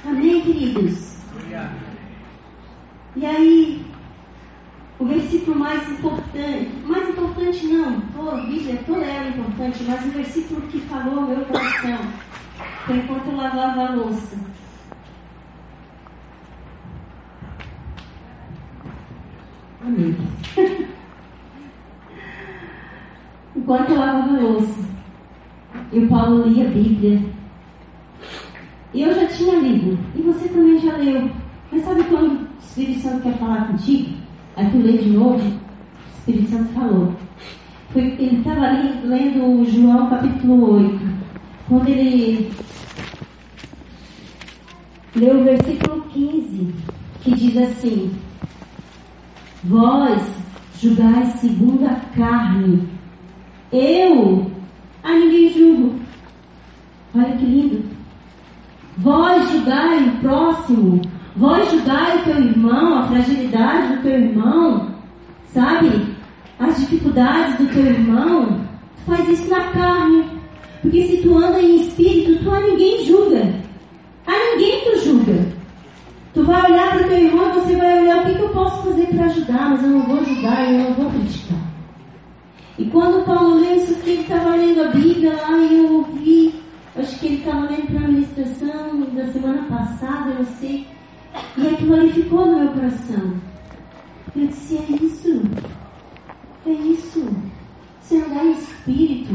Amém, 0.07 0.41
queridos? 0.41 1.11
E 3.17 3.27
aí, 3.27 3.85
o 4.99 5.05
versículo 5.05 5.59
mais 5.59 5.91
importante, 5.91 6.71
mais 6.85 7.09
importante 7.09 7.67
não, 7.67 8.01
toda 8.15 8.37
a 8.37 8.47
Bíblia 8.47 8.81
toda 8.87 9.05
ela 9.05 9.27
é 9.27 9.29
importante, 9.31 9.83
mas 9.83 10.05
o 10.05 10.11
versículo 10.11 10.61
que 10.69 10.81
falou 10.83 11.21
ao 11.21 11.27
meu 11.27 11.45
coração 11.45 11.99
foi 12.87 12.97
enquanto 12.97 13.27
eu 13.27 13.37
lavava 13.37 13.87
a 13.87 13.95
louça. 13.95 14.39
Amém. 19.83 20.17
Enquanto 23.71 23.91
eu 23.91 23.99
lavava 24.01 24.41
louça, 24.41 24.81
e 25.93 26.01
o 26.01 26.09
Paulo 26.09 26.49
lia 26.49 26.67
a 26.67 26.71
Bíblia. 26.71 27.23
E 28.93 29.03
eu 29.03 29.15
já 29.15 29.29
tinha 29.29 29.61
lido, 29.61 29.97
e 30.17 30.23
você 30.23 30.49
também 30.49 30.81
já 30.81 30.97
leu. 30.97 31.31
Mas 31.71 31.85
sabe 31.85 32.03
quando 32.05 32.33
o 32.33 32.49
Espírito 32.59 33.01
Santo 33.01 33.23
quer 33.23 33.39
falar 33.39 33.69
contigo? 33.69 34.17
Aí 34.57 34.69
tu 34.71 34.79
lê 34.79 34.99
de 34.99 35.11
novo, 35.11 35.39
o 35.39 36.19
Espírito 36.19 36.51
Santo 36.51 36.73
falou. 36.73 37.15
Foi, 37.91 38.03
ele 38.03 38.39
estava 38.39 38.67
ali 38.67 39.07
lendo 39.07 39.65
João 39.71 40.11
capítulo 40.11 40.75
8, 40.75 41.01
quando 41.69 41.89
ele 41.89 42.51
leu 45.15 45.41
o 45.41 45.45
versículo 45.45 46.03
15, 46.13 46.75
que 47.21 47.35
diz 47.37 47.57
assim: 47.57 48.13
Vós 49.63 50.23
julgais 50.81 51.35
segundo 51.35 51.87
a 51.87 51.95
carne, 52.17 53.00
eu 53.73 54.51
a 55.03 55.15
ninguém 55.15 55.53
julgo. 55.53 56.01
Olha 57.15 57.37
que 57.37 57.45
lindo. 57.45 57.85
Vós 58.99 59.51
julgai 59.51 60.09
o 60.09 60.19
próximo 60.19 61.01
Vós 61.37 61.71
julgai 61.71 62.19
o 62.19 62.25
teu 62.25 62.39
irmão, 62.39 62.99
a 62.99 63.03
fragilidade 63.05 63.95
do 63.95 64.03
teu 64.03 64.13
irmão, 64.13 64.89
sabe? 65.47 66.15
As 66.59 66.77
dificuldades 66.77 67.57
do 67.57 67.67
teu 67.73 67.87
irmão. 67.87 68.61
Tu 68.97 69.03
faz 69.07 69.29
isso 69.29 69.49
na 69.49 69.61
carne. 69.71 70.25
Porque 70.83 71.07
se 71.07 71.17
tu 71.19 71.39
anda 71.39 71.61
em 71.61 71.77
espírito, 71.77 72.43
tu 72.43 72.51
a 72.51 72.61
ninguém 72.61 73.07
julga. 73.07 73.55
A 74.27 74.33
ninguém 74.33 74.81
tu 74.85 74.99
julga. 75.05 75.47
Tu 76.35 76.45
vai 76.45 76.71
olhar 76.71 76.91
para 76.91 77.07
o 77.07 77.09
teu 77.09 77.19
irmão 77.19 77.49
e 77.49 77.53
você 77.53 77.77
vai 77.77 78.03
olhar 78.03 78.19
o 78.19 78.27
que, 78.27 78.35
que 78.35 78.43
eu 78.43 78.49
posso 78.51 78.83
fazer 78.83 79.07
para 79.07 79.25
ajudar, 79.27 79.71
mas 79.71 79.83
eu 79.83 79.89
não 79.89 80.03
vou 80.03 80.21
ajudar, 80.21 80.73
eu 80.73 80.79
não 80.79 80.95
vou 80.95 81.11
criticar. 81.11 81.70
E 82.81 82.87
quando 82.87 83.27
Paulo 83.27 83.61
leu 83.61 83.77
isso 83.77 83.93
aqui, 83.93 84.13
ele 84.13 84.23
estava 84.23 84.57
lendo 84.57 84.81
a 84.83 84.89
Bíblia 84.89 85.37
lá 85.37 85.55
e 85.59 85.77
eu 85.77 85.97
ouvi, 85.97 86.55
acho 86.97 87.19
que 87.19 87.27
ele 87.27 87.35
estava 87.37 87.69
lendo 87.69 87.87
para 87.89 87.99
a 87.99 88.09
ministração 88.09 89.01
da 89.15 89.27
semana 89.27 89.63
passada, 89.65 90.31
eu 90.31 90.37
não 90.37 90.45
sei. 90.47 90.87
E 91.59 91.69
aquilo 91.69 91.95
ali 91.95 92.11
ficou 92.11 92.47
no 92.47 92.59
meu 92.59 92.73
coração. 92.73 93.35
Eu 94.35 94.47
disse, 94.47 94.79
é 94.79 95.05
isso. 95.05 95.43
É 96.65 96.71
isso. 96.71 97.29
Você 98.01 98.17
andar 98.17 98.47
em 98.47 98.53
espírito, 98.53 99.35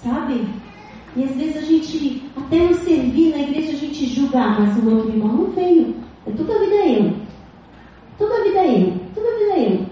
sabe? 0.00 0.46
E 1.16 1.24
às 1.24 1.34
vezes 1.34 1.56
a 1.56 1.62
gente, 1.62 2.22
até 2.36 2.60
no 2.60 2.74
servir 2.74 3.30
na 3.32 3.42
igreja, 3.42 3.72
a 3.72 3.80
gente 3.80 4.06
julga, 4.06 4.38
ah, 4.38 4.60
mas 4.60 4.84
o 4.84 4.88
outro 4.88 5.10
irmão 5.10 5.32
não 5.32 5.50
veio. 5.50 5.96
É 6.28 6.30
toda 6.30 6.54
a 6.54 6.60
vida 6.60 6.76
eu. 6.76 7.12
Toda 8.18 8.36
a 8.36 8.44
vida 8.44 8.64
eu. 8.66 9.00
Toda 9.16 9.28
a 9.28 9.38
vida 9.38 9.58
eu. 9.58 9.86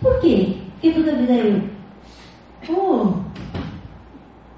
Por 0.00 0.20
quê? 0.22 0.56
Porque 0.80 0.90
toda 0.90 1.12
a 1.12 1.16
vida 1.16 1.32
eu. 1.34 1.73
Oh, 2.68 3.14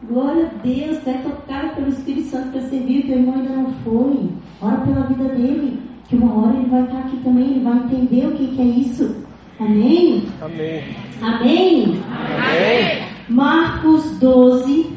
glória 0.07 0.47
a 0.47 0.63
Deus, 0.63 0.99
está 0.99 1.15
tocado 1.15 1.75
pelo 1.75 1.89
Espírito 1.89 2.29
Santo 2.29 2.53
para 2.53 2.61
servir, 2.63 3.01
o 3.01 3.07
teu 3.07 3.19
irmão 3.19 3.35
ainda 3.35 3.55
não 3.55 3.71
foi. 3.85 4.31
Ora 4.61 4.77
pela 4.79 5.07
vida 5.07 5.29
dele 5.35 5.81
que 6.09 6.17
uma 6.17 6.33
hora 6.35 6.57
ele 6.57 6.69
vai 6.69 6.85
estar 6.85 6.99
aqui 6.99 7.17
também, 7.19 7.51
ele 7.51 7.65
vai 7.65 7.79
entender 7.79 8.27
o 8.27 8.33
que, 8.33 8.47
que 8.49 8.61
é 8.61 8.65
isso. 8.65 9.27
Amém? 9.59 10.29
Amém. 10.41 10.97
Amém? 11.21 12.03
Amém. 12.39 13.07
Marcos 13.29 14.19
12. 14.19 14.95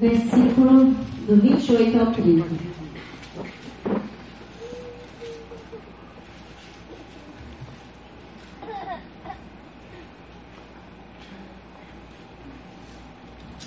Versículo 0.00 0.94
do 1.26 1.36
28 1.80 1.98
ao 1.98 2.12
30. 2.12 2.46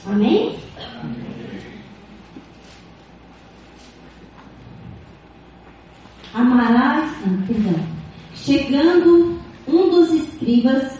Amém? 0.06 0.56
Amarás, 6.34 7.12
perdão. 7.48 7.74
Chegando 8.36 9.40
um 9.68 9.90
dos 9.90 10.12
escribas, 10.12 11.00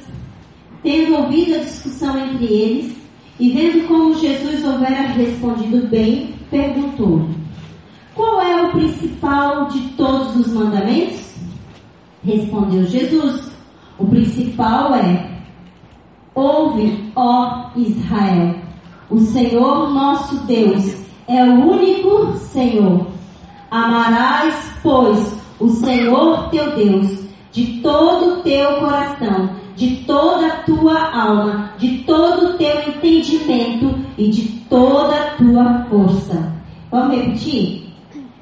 tendo 0.82 1.16
ouvido 1.16 1.56
a 1.56 1.60
discussão 1.60 2.18
entre 2.18 2.46
eles, 2.46 2.96
e 3.40 3.52
vendo 3.52 3.88
como 3.88 4.20
Jesus 4.20 4.64
houvera 4.64 5.10
respondido 5.10 5.88
bem, 5.88 6.34
perguntou: 6.54 7.28
Qual 8.14 8.40
é 8.40 8.62
o 8.62 8.72
principal 8.72 9.66
de 9.66 9.80
todos 9.94 10.36
os 10.36 10.54
mandamentos? 10.54 11.34
Respondeu 12.24 12.86
Jesus: 12.86 13.52
O 13.98 14.06
principal 14.06 14.94
é: 14.94 15.32
Ouve, 16.36 17.12
ó 17.16 17.72
Israel, 17.76 18.56
o 19.10 19.20
Senhor 19.20 19.92
nosso 19.92 20.46
Deus 20.46 20.96
é 21.28 21.44
o 21.44 21.72
único 21.72 22.38
Senhor. 22.38 23.08
Amarás, 23.72 24.54
pois, 24.84 25.36
o 25.60 25.70
Senhor 25.70 26.50
teu 26.50 26.76
Deus 26.76 27.24
de 27.52 27.82
todo 27.82 28.40
o 28.40 28.44
teu 28.44 28.80
coração, 28.80 29.50
de 29.76 29.98
toda 30.06 30.48
a 30.48 30.58
tua 30.64 31.12
alma, 31.12 31.72
de 31.78 32.00
todo 32.00 32.48
o 32.48 32.54
teu 32.58 32.90
entendimento 32.90 33.96
e 34.18 34.30
de 34.30 34.44
toda 34.70 35.16
a 35.16 35.32
tua 35.32 35.86
força. 35.90 36.54
Vamos 36.92 37.16
repetir? 37.18 37.94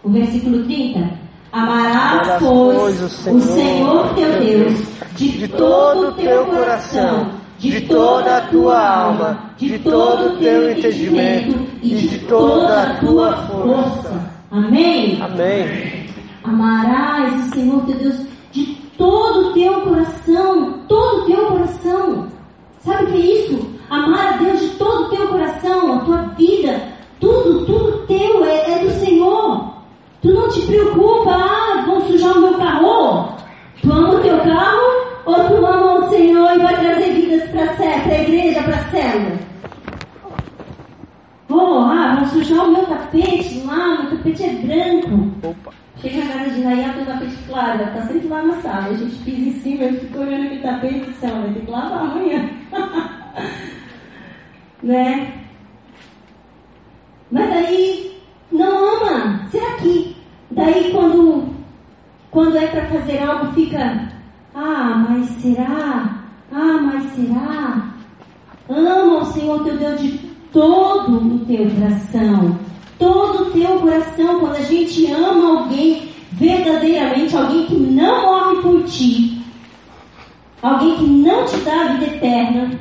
O 0.03 0.09
versículo 0.09 0.63
30. 0.63 1.21
Amarás, 1.51 2.41
pois, 2.41 3.01
o 3.01 3.09
Senhor, 3.09 3.37
o 3.37 3.41
Senhor 3.41 4.13
teu 4.15 4.39
Deus 4.39 5.01
de, 5.15 5.37
de 5.37 5.47
todo 5.49 6.07
o 6.07 6.11
teu 6.13 6.45
coração, 6.45 7.31
de 7.57 7.81
toda 7.81 8.37
a 8.37 8.41
tua 8.41 8.89
alma, 8.89 9.51
de 9.57 9.77
todo 9.79 10.33
o 10.33 10.37
teu 10.37 10.71
entendimento 10.71 11.59
e 11.81 11.89
de 11.89 12.19
toda 12.19 12.81
a 12.81 12.93
tua 12.95 13.37
força. 13.47 14.31
Amém? 14.49 15.21
Amém. 15.21 16.05
Amarás 16.43 17.47
o 17.47 17.53
Senhor 17.53 17.85
teu 17.85 17.95
Deus 17.97 18.17
de 18.19 18.30
todo 19.01 19.49
o 19.49 19.53
teu 19.53 19.81
coração, 19.81 20.73
todo 20.87 21.21
o 21.21 21.25
teu 21.25 21.47
coração. 21.47 22.27
Sabe 22.81 23.05
o 23.05 23.07
que 23.07 23.13
é 23.13 23.35
isso? 23.35 23.71
Amar 23.89 24.35
a 24.35 24.37
Deus 24.37 24.59
de 24.59 24.69
todo 24.77 25.05
o 25.05 25.09
teu 25.09 25.27
coração, 25.27 25.93
a 25.93 25.99
tua 26.01 26.21
vida, 26.37 26.79
tudo, 27.19 27.65
tudo 27.65 28.05
teu 28.05 28.45
é, 28.45 28.73
é 28.73 28.79
do 28.85 28.91
Senhor. 29.03 29.73
Tu 30.21 30.31
não 30.31 30.47
te 30.49 30.61
preocupa, 30.67 31.31
ah, 31.31 31.83
vão 31.87 32.01
sujar 32.01 32.37
o 32.37 32.41
meu 32.41 32.53
carro. 32.59 33.37
Tu 33.81 33.91
ama 33.91 34.13
o 34.13 34.19
teu 34.19 34.37
trazer 36.75 37.11
vidas 37.13 37.49
para 37.49 37.63
a 37.63 38.21
igreja, 38.21 38.61
para 38.61 38.75
a 38.75 38.89
célula? 38.91 39.39
Vou, 41.49 41.79
ah, 41.79 42.17
vou 42.19 42.27
sujar 42.27 42.67
o 42.67 42.71
meu 42.71 42.85
tapete 42.85 43.63
lá, 43.65 44.03
meu 44.03 44.11
tapete 44.11 44.43
é 44.43 44.53
branco. 44.53 45.31
Opa. 45.41 45.80
Chega 45.97 46.25
na 46.25 46.33
casa 46.33 46.49
de 46.51 46.61
Raia, 46.63 46.93
tem 46.93 47.05
tapete 47.05 47.37
claro, 47.47 47.81
ela 47.81 47.91
tá 47.91 48.01
sempre 48.07 48.27
lá 48.27 48.43
na 48.43 48.61
sala. 48.61 48.87
A 48.87 48.93
gente 48.93 49.15
pisa 49.23 49.49
em 49.49 49.53
cima, 49.61 49.83
eu 49.83 49.99
fico 49.99 50.19
olhando 50.19 50.45
aquele 50.45 50.61
tapete 50.61 51.09
e 51.09 51.13
céu, 51.15 51.41
vai 51.41 51.53
ter 51.53 51.65
que 51.65 51.71
lavar 51.71 51.99
amanhã. 51.99 52.49
né? 54.81 55.33
Mas 57.31 57.51
aí 57.51 58.19
não 58.51 58.97
ama. 58.97 59.47
Será 59.49 59.77
que 59.77 60.15
daí 60.51 60.91
quando, 60.91 61.45
quando 62.31 62.57
é 62.57 62.67
para 62.67 62.87
fazer 62.87 63.19
algo 63.19 63.53
fica, 63.53 64.09
ah, 64.55 65.05
mas 65.07 65.29
será? 65.41 66.17
Ah, 66.51 66.79
mas 66.81 67.03
será? 67.13 67.91
Ama 68.69 69.19
o 69.19 69.25
Senhor 69.25 69.63
teu 69.63 69.77
Deus 69.77 70.01
de 70.01 70.17
todo 70.51 71.35
o 71.35 71.45
teu 71.45 71.69
coração. 71.69 72.57
Todo 73.01 73.41
o 73.41 73.51
teu 73.51 73.79
coração, 73.79 74.39
quando 74.39 74.57
a 74.57 74.61
gente 74.61 75.11
ama 75.11 75.61
alguém 75.61 76.09
verdadeiramente, 76.33 77.35
alguém 77.35 77.65
que 77.65 77.75
não 77.75 78.21
morre 78.21 78.61
por 78.61 78.83
ti, 78.83 79.41
alguém 80.61 80.97
que 80.97 81.05
não 81.05 81.43
te 81.45 81.57
dá 81.61 81.81
a 81.81 81.93
vida 81.93 82.05
eterna, 82.05 82.79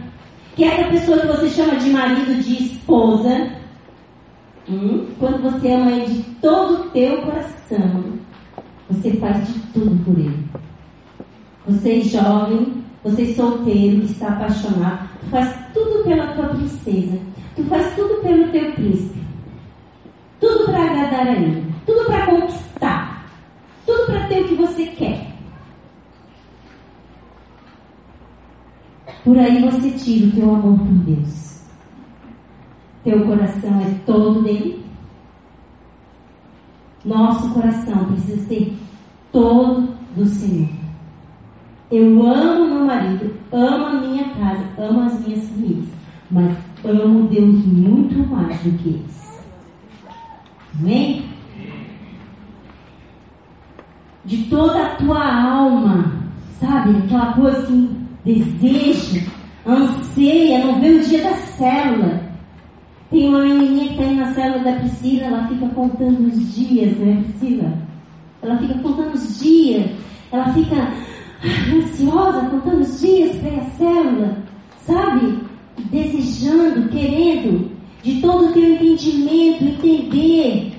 que 0.54 0.62
é 0.62 0.66
essa 0.66 0.90
pessoa 0.90 1.18
que 1.20 1.26
você 1.26 1.48
chama 1.48 1.76
de 1.76 1.88
marido, 1.88 2.42
de 2.42 2.64
esposa, 2.64 3.50
hum, 4.68 5.06
quando 5.18 5.40
você 5.40 5.72
ama 5.72 5.90
ele 5.90 6.14
de 6.14 6.22
todo 6.42 6.74
o 6.74 6.90
teu 6.90 7.22
coração, 7.22 8.04
você 8.90 9.12
faz 9.12 9.46
de 9.46 9.58
tudo 9.72 10.04
por 10.04 10.18
ele. 10.18 10.44
Você 11.66 11.98
é 11.98 12.00
jovem, 12.02 12.84
você 13.02 13.22
é 13.22 13.32
solteiro, 13.32 14.02
está 14.02 14.28
apaixonado, 14.28 15.08
faz 15.30 15.56
tudo 15.72 16.04
pela 16.04 16.26
tua 16.34 16.48
princesa, 16.48 17.18
tu 17.56 17.64
faz 17.64 17.94
tudo 17.94 18.20
pelo 18.20 18.48
teu 18.48 18.72
príncipe, 18.72 19.18
tudo 20.40 20.64
para 20.64 20.84
agradar 20.84 21.28
a 21.28 21.32
ele, 21.32 21.72
tudo 21.86 22.06
para 22.06 22.26
conquistar, 22.26 23.26
tudo 23.86 24.06
para 24.06 24.26
ter 24.26 24.42
o 24.42 24.48
que 24.48 24.54
você 24.54 24.86
quer. 24.86 25.30
Por 29.22 29.38
aí 29.38 29.62
você 29.70 29.90
tira 29.90 30.28
o 30.28 30.32
teu 30.32 30.54
amor 30.54 30.78
por 30.78 30.86
Deus. 30.86 31.60
Teu 33.04 33.26
coração 33.26 33.80
é 33.80 33.94
todo 34.06 34.42
dele. 34.42 34.84
Nosso 37.04 37.50
coração 37.50 38.04
precisa 38.06 38.46
ser 38.48 38.76
todo 39.30 39.94
do 40.16 40.26
Senhor. 40.26 40.68
Eu 41.90 42.22
amo 42.26 42.66
meu 42.66 42.84
marido, 42.86 43.34
amo 43.52 43.86
a 43.86 44.00
minha 44.00 44.24
casa, 44.34 44.64
amo 44.78 45.02
as 45.02 45.20
minhas 45.26 45.48
famílias, 45.48 45.88
mas 46.30 46.56
amo 46.84 47.28
Deus 47.28 47.64
muito 47.66 48.18
mais 48.28 48.58
do 48.62 48.70
que 48.78 48.90
eles. 48.90 49.29
Amém? 50.80 51.24
De 54.24 54.44
toda 54.44 54.82
a 54.82 54.96
tua 54.96 55.42
alma, 55.52 56.12
sabe? 56.58 56.96
Aquela 56.96 57.32
coisa 57.34 57.58
assim, 57.58 58.06
deseja, 58.24 59.26
anseia, 59.66 60.64
não 60.64 60.80
vê 60.80 60.90
o 60.90 61.04
dia 61.04 61.22
da 61.22 61.34
célula. 61.34 62.30
Tem 63.10 63.28
uma 63.28 63.40
menininha 63.40 63.88
que 63.88 63.92
está 63.92 64.04
aí 64.04 64.16
na 64.16 64.32
célula 64.32 64.64
da 64.64 64.72
Priscila, 64.78 65.24
ela 65.24 65.48
fica 65.48 65.68
contando 65.68 66.28
os 66.28 66.54
dias, 66.54 66.96
né, 66.96 67.24
Priscila? 67.24 67.72
Ela 68.42 68.56
fica 68.58 68.74
contando 68.78 69.14
os 69.14 69.40
dias, 69.40 69.90
ela 70.32 70.52
fica 70.54 70.76
ansiosa, 71.74 72.48
contando 72.48 72.80
os 72.80 73.00
dias 73.00 73.36
para 73.36 73.56
à 73.56 73.64
célula, 73.70 74.38
sabe? 74.78 75.38
Desejando, 75.90 76.88
querendo, 76.88 77.70
de 78.02 78.20
todo 78.20 78.46
o 78.46 78.52
teu 78.52 78.74
entendimento, 78.74 79.64
entender 79.64 80.69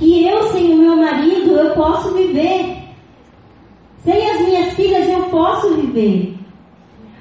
que 0.00 0.26
eu, 0.26 0.42
sem 0.44 0.72
o 0.72 0.78
meu 0.78 0.96
marido, 0.96 1.50
eu 1.50 1.74
posso 1.74 2.10
viver. 2.14 2.78
Sem 4.02 4.30
as 4.30 4.40
minhas 4.40 4.74
filhas, 4.74 5.06
eu 5.06 5.24
posso 5.24 5.74
viver. 5.74 6.34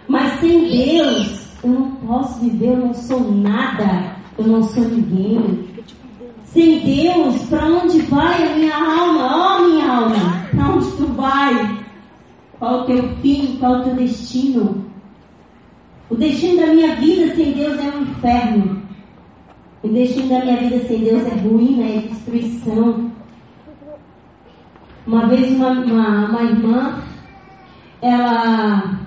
Mas 0.07 0.39
sem 0.39 0.69
Deus, 0.69 1.45
eu 1.61 1.69
não 1.69 1.91
posso 2.07 2.39
viver, 2.39 2.69
eu 2.69 2.77
não 2.77 2.93
sou 2.93 3.19
nada, 3.31 4.15
eu 4.37 4.47
não 4.47 4.63
sou 4.63 4.83
ninguém. 4.85 5.67
Sem 6.45 6.79
Deus, 6.79 7.43
para 7.49 7.65
onde 7.67 7.99
vai 8.03 8.47
a 8.47 8.55
minha 8.55 8.75
alma? 8.75 9.35
Ó 9.35 9.57
oh, 9.57 9.67
minha 9.67 9.91
alma, 9.91 10.47
para 10.49 10.69
onde 10.69 10.91
tu 10.93 11.05
vai? 11.07 11.79
Qual 12.57 12.81
o 12.81 12.85
teu 12.85 13.09
fim? 13.17 13.57
Qual 13.59 13.73
o 13.73 13.83
teu 13.83 13.95
destino? 13.95 14.85
O 16.09 16.15
destino 16.15 16.65
da 16.65 16.73
minha 16.73 16.95
vida 16.95 17.35
sem 17.35 17.51
Deus 17.51 17.77
é 17.77 17.89
um 17.89 18.03
inferno. 18.03 18.81
O 19.81 19.87
destino 19.87 20.27
minha 20.27 20.57
vida 20.57 20.79
sem 20.87 20.99
Deus 20.99 21.25
é 21.25 21.35
ruína, 21.35 21.85
é 21.85 21.97
destruição. 22.09 23.09
Uma 25.07 25.25
vez 25.27 25.51
uma, 25.51 25.69
uma, 25.69 26.25
uma 26.29 26.43
irmã, 26.43 27.01
ela 28.01 28.99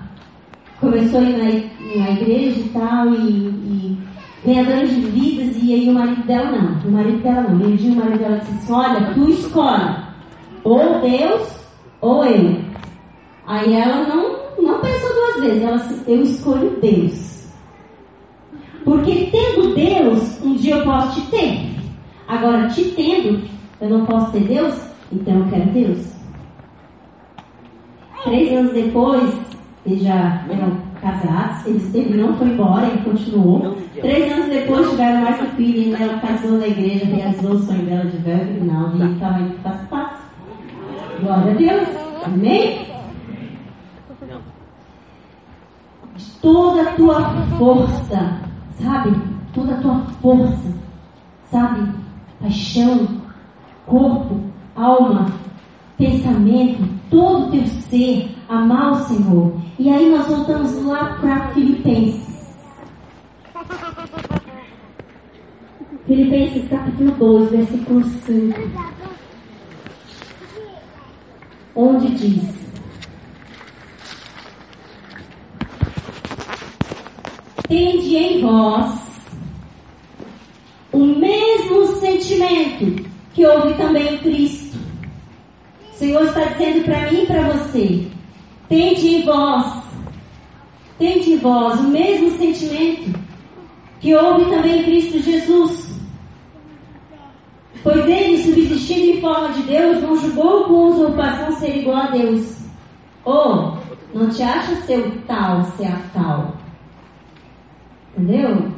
começou 0.79 1.19
a 1.19 1.23
ir 1.23 1.37
na, 1.37 2.03
na 2.03 2.11
igreja 2.11 2.59
e 2.59 2.69
tal, 2.69 3.13
e, 3.13 3.19
e 3.19 3.97
ganhadora 4.43 4.87
de 4.87 4.95
vidas, 4.95 5.61
e 5.61 5.73
aí 5.73 5.89
o 5.89 5.93
marido 5.93 6.23
dela 6.23 6.51
não. 6.51 6.89
O 6.89 6.91
marido 6.91 7.21
dela 7.21 7.41
não. 7.43 7.69
E 7.69 7.77
dia 7.77 7.91
o 7.91 7.95
marido 7.95 8.17
dela 8.17 8.37
disse 8.37 8.51
assim, 8.53 8.73
olha, 8.73 9.13
tu 9.13 9.29
escolhe 9.29 9.95
ou 10.63 11.01
Deus 11.01 11.55
ou 12.01 12.25
eu. 12.25 12.61
Aí 13.45 13.73
ela 13.73 14.07
não, 14.07 14.39
não 14.59 14.79
pensou 14.79 15.13
duas 15.13 15.45
vezes, 15.45 15.61
ela 15.61 15.77
disse, 15.77 16.11
eu 16.11 16.23
escolho 16.23 16.79
Deus. 16.81 17.42
Porque 18.83 19.29
tendo 19.31 19.73
Deus, 19.73 20.41
um 20.43 20.55
dia 20.55 20.75
eu 20.75 20.83
posso 20.83 21.21
te 21.21 21.31
ter. 21.31 21.73
Agora, 22.27 22.67
te 22.69 22.83
tendo, 22.91 23.41
eu 23.79 23.89
não 23.89 24.05
posso 24.05 24.31
ter 24.31 24.41
Deus, 24.41 24.75
então 25.11 25.39
eu 25.39 25.45
quero 25.47 25.69
Deus. 25.71 26.13
Três 28.23 28.57
anos 28.57 28.73
depois, 28.73 29.33
eles 29.85 30.01
já 30.01 30.45
eram 30.49 30.77
casados, 31.01 31.65
eles, 31.67 31.93
ele 31.93 32.21
não 32.21 32.35
foi 32.37 32.47
embora, 32.47 32.87
ele 32.87 33.03
continuou. 33.03 33.77
Três 33.99 34.31
anos 34.31 34.47
depois 34.47 34.89
tiveram 34.89 35.21
mais 35.21 35.41
um 35.41 35.47
filho, 35.55 35.79
e 35.79 36.01
ela 36.01 36.19
casou 36.19 36.51
na 36.51 36.67
igreja, 36.67 37.05
realizou 37.05 37.51
o 37.51 37.59
sonho 37.59 37.85
dela 37.85 38.05
de 38.05 38.17
ver 38.17 38.41
o 38.41 38.59
final, 38.59 38.91
e 38.95 39.13
estava 39.13 39.39
indo 39.39 39.57
fácil 39.61 39.87
fácil. 39.87 40.23
Glória 41.21 41.51
a 41.51 41.55
Deus. 41.55 41.89
Amém? 42.25 42.87
De 46.15 46.25
toda 46.41 46.81
a 46.81 46.93
tua 46.93 47.21
força, 47.57 48.39
sabe? 48.81 49.15
Toda 49.53 49.73
a 49.73 49.81
tua 49.81 49.99
força, 50.21 50.73
sabe? 51.51 51.89
Paixão, 52.41 53.07
corpo, 53.85 54.41
alma, 54.75 55.27
pensamento, 55.97 56.87
todo 57.09 57.47
o 57.47 57.51
teu 57.51 57.65
ser, 57.67 58.35
amar 58.49 58.91
o 58.91 58.95
Senhor. 59.05 59.53
E 59.79 59.89
aí 59.89 60.09
nós 60.09 60.27
voltamos 60.27 60.83
lá 60.85 61.17
para 61.19 61.47
Filipenses. 61.49 62.33
Filipenses 66.05 66.67
capítulo 66.69 67.11
2, 67.11 67.51
versículo 67.51 68.03
5. 68.03 68.59
Onde 71.75 72.07
diz: 72.09 72.62
Tende 77.73 78.15
em 78.15 78.39
vós 78.39 78.99
o 80.91 80.99
mesmo 80.99 81.87
sentimento 81.99 83.09
que 83.33 83.43
houve 83.43 83.73
também 83.73 84.13
em 84.13 84.17
Cristo. 84.19 84.77
O 85.91 85.95
Senhor 85.95 86.23
está 86.23 86.43
dizendo 86.49 86.85
para 86.85 87.11
mim 87.11 87.23
e 87.23 87.25
para 87.25 87.41
você: 87.49 88.07
Tende 88.69 89.07
em 89.15 89.25
vós, 89.25 89.85
tende 90.99 91.31
em 91.31 91.37
vós 91.39 91.79
o 91.79 91.85
mesmo 91.85 92.37
sentimento 92.37 93.19
que 93.99 94.13
houve 94.13 94.51
também 94.51 94.81
em 94.81 94.83
Cristo 94.83 95.19
Jesus. 95.23 95.99
Pois 97.81 98.05
ele, 98.05 98.37
subsistindo 98.37 99.17
em 99.17 99.19
forma 99.19 99.49
de 99.49 99.63
Deus, 99.63 99.99
não 99.99 100.15
julgou 100.15 100.65
com 100.65 100.89
usurpação 100.89 101.51
ser 101.53 101.75
igual 101.79 101.97
a 101.97 102.11
Deus. 102.11 102.55
Ou, 103.25 103.79
oh, 104.13 104.17
não 104.19 104.29
te 104.29 104.43
acha 104.43 104.75
seu 104.83 105.19
tal 105.25 105.63
ser 105.75 105.87
a 105.87 105.99
tal. 106.13 106.62
Entendeu? 108.17 108.71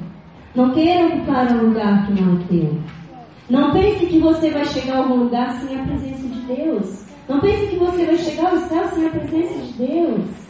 Não 0.56 0.72
queira 0.72 1.08
ocupar 1.08 1.52
um 1.52 1.68
lugar 1.68 2.08
que 2.08 2.22
não 2.22 2.36
é 2.36 2.44
teu. 2.48 2.78
Não 3.50 3.72
pense 3.72 4.06
que 4.06 4.20
você 4.20 4.50
vai 4.50 4.66
chegar 4.66 4.96
a 4.96 4.98
algum 5.00 5.16
lugar 5.16 5.52
sem 5.60 5.80
a 5.80 5.84
presença 5.84 6.28
de 6.28 6.40
Deus. 6.56 7.06
Não 7.28 7.40
pense 7.42 7.68
que 7.68 7.76
você 7.76 8.06
vai 8.06 8.18
chegar 8.18 8.52
ao 8.52 8.58
céu 8.58 8.88
sem 8.90 9.06
a 9.08 9.10
presença 9.10 9.54
de 9.54 9.74
Deus. 9.74 10.46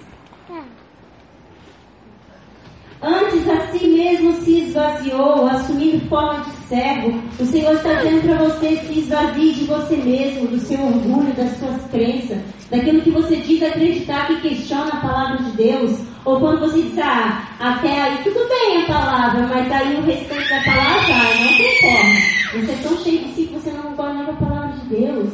Antes 3.01 3.47
a 3.47 3.67
si 3.67 3.87
mesmo 3.87 4.33
se 4.41 4.61
esvaziou, 4.61 5.47
assumindo 5.47 6.07
forma 6.07 6.43
de 6.43 6.51
servo. 6.67 7.21
O 7.39 7.45
Senhor 7.45 7.73
está 7.75 7.93
dizendo 7.95 8.21
para 8.21 8.37
você: 8.45 8.77
se 8.77 8.99
esvazie 8.99 9.53
de 9.53 9.65
você 9.65 9.97
mesmo, 9.97 10.47
do 10.47 10.59
seu 10.59 10.79
orgulho, 10.81 11.33
das 11.33 11.57
suas 11.57 11.83
crenças, 11.91 12.39
daquilo 12.71 13.01
que 13.01 13.11
você 13.11 13.35
diz 13.37 13.61
acreditar 13.61 14.27
que 14.27 14.41
questiona 14.41 14.87
a 14.87 15.01
palavra 15.01 15.24
Deus, 15.65 15.99
ou 16.25 16.39
quando 16.39 16.59
você 16.59 16.81
diz, 16.81 16.97
ah, 16.99 17.43
até 17.59 18.01
aí 18.01 18.17
tudo 18.23 18.47
bem 18.47 18.83
a 18.83 18.85
palavra, 18.85 19.47
mas 19.47 19.71
aí 19.71 19.95
o 19.95 20.01
restante 20.01 20.49
da 20.49 20.63
palavra, 20.63 21.13
ah, 21.13 21.43
não 21.43 21.57
tem 21.57 21.81
como. 21.81 22.65
Você 22.65 22.71
é 22.71 22.79
tão 22.83 22.97
cheio 23.03 23.19
de 23.25 23.33
si 23.33 23.45
que 23.47 23.53
você 23.53 23.71
não 23.71 23.93
conhece 23.93 24.29
a 24.29 24.33
palavra 24.33 24.73
de 24.77 24.95
Deus. 24.95 25.29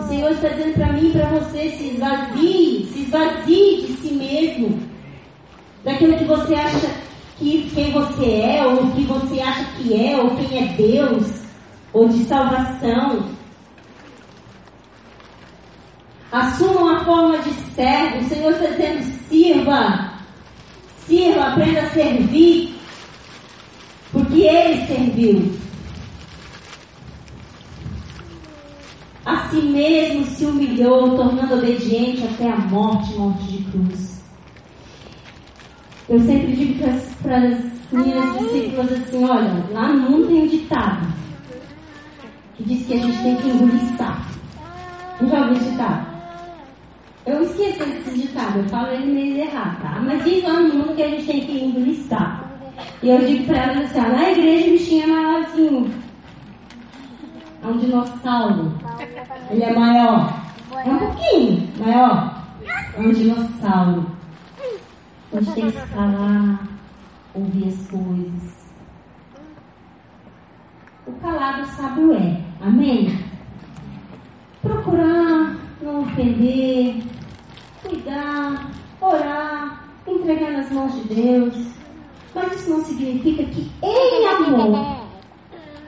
O 0.00 0.02
Senhor 0.08 0.30
está 0.30 0.48
dizendo 0.48 0.74
para 0.74 0.92
mim 0.92 1.08
e 1.08 1.12
para 1.12 1.26
você, 1.28 1.70
se 1.70 1.88
esvazie, 1.88 2.88
se 2.92 3.00
esvazie 3.00 3.86
de 3.86 3.92
si 3.94 4.14
mesmo, 4.14 4.78
daquilo 5.84 6.18
que 6.18 6.24
você 6.24 6.54
acha 6.54 6.90
que 7.38 7.70
quem 7.74 7.92
você 7.92 8.24
é, 8.24 8.66
ou 8.66 8.84
o 8.84 8.90
que 8.92 9.02
você 9.04 9.40
acha 9.40 9.64
que 9.76 9.94
é, 9.94 10.16
ou 10.16 10.30
quem 10.36 10.58
é 10.58 10.72
Deus, 10.74 11.42
ou 11.92 12.08
de 12.08 12.24
salvação. 12.24 13.24
Assumam 16.32 16.88
a 16.88 17.04
forma 17.04 17.38
de 17.38 17.52
servo. 17.74 18.18
O 18.18 18.28
Senhor 18.28 18.52
está 18.52 18.66
dizendo: 18.66 19.02
sirva. 19.28 20.12
Sirva, 21.06 21.40
aprenda 21.48 21.80
a 21.82 21.90
servir. 21.90 22.74
Porque 24.12 24.42
Ele 24.42 24.86
serviu. 24.86 25.56
A 29.24 29.48
si 29.48 29.60
mesmo 29.60 30.24
se 30.26 30.44
humilhou, 30.44 31.16
tornando 31.16 31.54
obediente 31.54 32.24
até 32.24 32.50
a 32.50 32.56
morte 32.56 33.12
morte 33.14 33.44
de 33.44 33.64
cruz. 33.64 34.24
Eu 36.08 36.20
sempre 36.20 36.54
digo 36.54 36.84
para 37.22 37.36
as 37.36 37.58
minhas 37.90 38.38
discípulas 38.38 38.92
assim: 38.92 39.24
olha, 39.24 39.64
lá 39.72 39.92
no 39.92 40.10
mundo 40.10 40.28
tem 40.28 40.42
um 40.42 40.46
ditado 40.46 41.06
que 42.56 42.64
diz 42.64 42.86
que 42.86 42.94
a 42.94 42.98
gente 42.98 43.22
tem 43.22 43.36
que 43.36 43.48
engolir 43.48 43.96
sapo. 43.96 44.26
Não 45.20 45.28
já 45.28 45.46
ouviu 45.46 45.70
ditado? 45.70 46.15
Eu 47.26 47.42
esqueci 47.42 47.82
esse 47.82 48.20
ditado, 48.20 48.58
eu 48.58 48.64
falo 48.68 48.86
ele 48.92 49.12
meio 49.12 49.38
errado, 49.38 49.82
tá? 49.82 50.00
Mas 50.00 50.22
diz 50.22 50.44
lá 50.44 50.60
no 50.60 50.74
mundo 50.74 50.94
que 50.94 51.02
a 51.02 51.08
gente 51.08 51.26
tem 51.26 51.40
que 51.40 51.64
engolir. 51.64 51.96
E 53.02 53.08
eu 53.08 53.18
digo 53.18 53.46
para 53.46 53.58
elas 53.58 53.90
assim: 53.90 54.00
na 54.00 54.30
igreja 54.30 54.68
o 54.68 54.70
bichinho 54.70 55.02
é 55.02 55.06
maiorzinho. 55.06 55.94
É 57.62 57.66
um 57.66 57.78
dinossauro. 57.78 58.72
Ele 59.50 59.62
é 59.64 59.78
maior. 59.78 60.40
É 60.84 60.88
um 60.88 60.98
pouquinho 60.98 61.68
maior. 61.78 62.44
É 62.94 63.00
um 63.00 63.12
dinossauro. 63.12 64.06
A 65.32 65.40
gente 65.40 65.54
tem 65.54 65.70
que 65.70 65.78
escalar, 65.78 66.68
ouvir 67.34 67.68
as 67.68 67.88
coisas. 67.88 68.66
O 71.06 71.12
calado 71.14 71.66
sábio 71.66 72.14
é. 72.14 72.40
Amém? 72.60 73.18
Procurar 74.62 75.56
não 75.82 76.02
ofender, 76.02 77.02
cuidar, 77.88 78.70
orar, 79.00 79.84
entregar 80.06 80.52
nas 80.52 80.70
mãos 80.70 80.94
de 80.94 81.14
Deus. 81.14 81.54
Mas 82.34 82.52
isso 82.54 82.70
não 82.70 82.84
significa 82.84 83.44
que 83.44 83.70
em 83.82 84.26
amor 84.26 85.06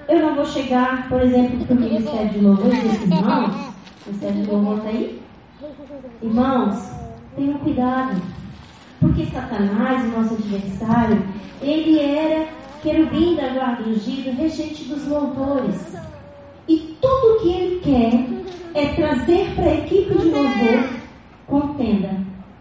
eu 0.09 0.21
não 0.21 0.35
vou 0.35 0.47
chegar, 0.47 1.09
por 1.09 1.21
exemplo, 1.21 1.67
para 1.67 1.77
o 1.77 1.81
Ministério 1.81 2.31
de 2.31 2.41
Louvor 2.41 2.75
e 2.75 2.81
dizer, 2.81 3.03
irmãos, 3.03 3.55
o 4.07 4.09
Ministério 4.09 4.43
de 4.43 4.51
Louvor 4.51 4.79
está 4.79 4.89
aí? 4.89 5.23
Irmãos, 6.23 6.91
tenham 7.37 7.59
cuidado. 7.59 8.23
Porque 9.01 9.27
Satanás, 9.27 10.05
o 10.05 10.19
nosso 10.19 10.35
adversário, 10.35 11.23
ele 11.61 12.01
era 12.01 12.49
querubim 12.83 13.37
da 13.37 13.49
guarda 13.49 13.89
ungido, 13.89 14.31
regente 14.37 14.85
dos 14.85 15.07
louvores. 15.07 15.95
E 16.67 16.97
tudo 17.01 17.41
que 17.43 17.53
ele 17.53 17.81
quer 17.81 18.27
é 18.75 18.95
trazer 18.95 19.55
para 19.55 19.65
a 19.65 19.75
equipe 19.75 20.19
de 20.19 20.29
louvor 20.29 20.98
contenda, 21.49 22.11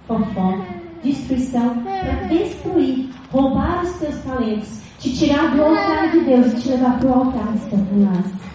fofoca, 0.07 0.65
destruição, 1.03 1.83
para 1.83 2.27
destruir, 2.27 3.09
roubar 3.31 3.83
os 3.83 3.91
teus 3.99 4.15
talentos, 4.23 4.81
te 4.99 5.15
tirar 5.15 5.55
do 5.55 5.63
altar 5.63 6.11
de 6.11 6.21
Deus 6.21 6.53
e 6.53 6.55
te 6.61 6.69
levar 6.69 6.97
para 6.99 7.09
o 7.09 7.13
altar 7.13 7.53
de 7.53 7.59
Satanás. 7.59 8.47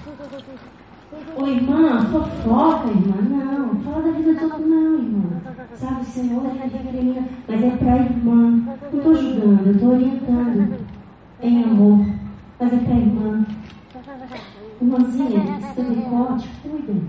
Ô 1.37 1.47
irmã, 1.47 2.07
fofoca, 2.07 2.89
irmã, 2.89 3.23
não. 3.23 3.81
Fala 3.81 4.03
da 4.03 4.11
vida 4.11 4.35
toda, 4.41 4.59
não, 4.59 4.95
irmã. 4.99 5.31
Sabe, 5.77 6.01
o 6.01 6.05
Senhor 6.05 6.47
é 6.47 6.67
recrimina, 6.67 7.29
mas 7.49 7.63
é 7.63 7.71
para 7.71 7.93
a 7.93 7.97
irmã. 7.99 8.63
Não 8.93 8.99
estou 8.99 9.15
julgando, 9.15 9.67
eu 9.67 9.73
estou 9.73 9.91
orientando 9.93 10.79
em 11.43 11.65
amor. 11.65 12.07
Mas 12.59 12.73
é 12.73 12.77
para 12.77 12.95
a 12.95 12.99
irmã. 12.99 13.47
Irmãzinha, 14.81 15.43
corte, 16.11 16.49
cuida. 16.63 17.01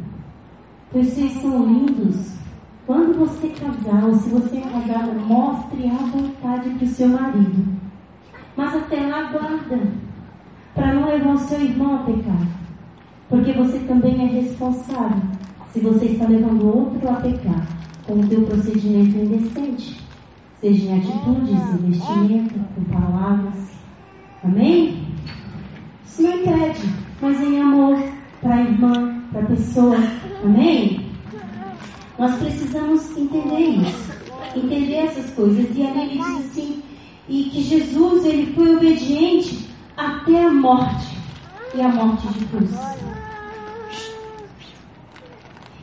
Vocês 0.91 1.33
são 1.41 1.65
lindos. 1.65 2.42
Quando 2.85 3.17
você 3.17 3.47
casar, 3.49 4.03
ou 4.03 4.15
se 4.15 4.29
você 4.29 4.57
é 4.57 4.61
casada, 4.61 5.13
mostre 5.13 5.87
a 5.87 6.05
vontade 6.05 6.69
para 6.69 6.85
o 6.85 6.87
seu 6.87 7.07
marido. 7.07 7.65
Mas 8.57 8.75
até 8.75 9.07
lá 9.07 9.31
guarda, 9.31 9.79
para 10.75 10.93
não 10.93 11.07
levar 11.07 11.33
o 11.33 11.39
seu 11.39 11.61
irmão 11.61 11.95
a 11.95 11.99
pecar. 11.99 12.47
Porque 13.29 13.53
você 13.53 13.79
também 13.79 14.21
é 14.21 14.41
responsável 14.41 15.21
se 15.71 15.79
você 15.79 16.05
está 16.05 16.27
levando 16.27 16.67
outro 16.67 17.09
a 17.09 17.13
pecar 17.13 17.65
com 18.05 18.19
o 18.19 18.27
teu 18.27 18.41
procedimento 18.43 19.17
indecente, 19.17 19.99
seja 20.59 20.85
em 20.85 20.99
atitudes, 20.99 21.51
em 21.51 21.89
vestimento, 21.89 22.59
com 22.75 22.83
palavras. 22.83 23.71
Amém? 24.43 25.07
Isso 26.05 26.21
não 26.21 26.31
impede, 26.31 26.81
mas 27.21 27.41
em 27.41 27.61
amor 27.61 27.97
para 28.41 28.55
a 28.55 28.61
irmã, 28.61 29.23
para 29.31 29.41
a 29.41 29.45
pessoa. 29.45 29.97
Amém? 30.43 31.02
Nós 32.17 32.35
precisamos 32.35 33.17
entender 33.17 33.59
isso, 33.59 34.13
entender 34.55 34.95
essas 34.95 35.31
coisas. 35.31 35.75
E 35.75 35.85
ali 35.85 36.01
ele 36.01 36.17
diz 36.17 36.45
assim, 36.45 36.83
e 37.27 37.43
que 37.45 37.63
Jesus 37.63 38.25
ele 38.25 38.53
foi 38.53 38.75
obediente 38.75 39.69
até 39.97 40.45
a 40.45 40.51
morte 40.51 41.17
e 41.73 41.81
a 41.81 41.87
morte 41.87 42.27
de 42.27 42.45
cruz. 42.45 42.71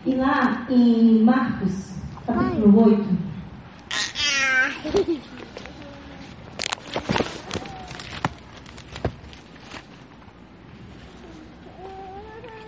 E 0.06 0.14
lá 0.14 0.66
em 0.70 1.22
Marcos, 1.22 1.94
capítulo 2.26 2.84
8. 2.86 3.30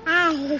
Ai, 0.05 0.53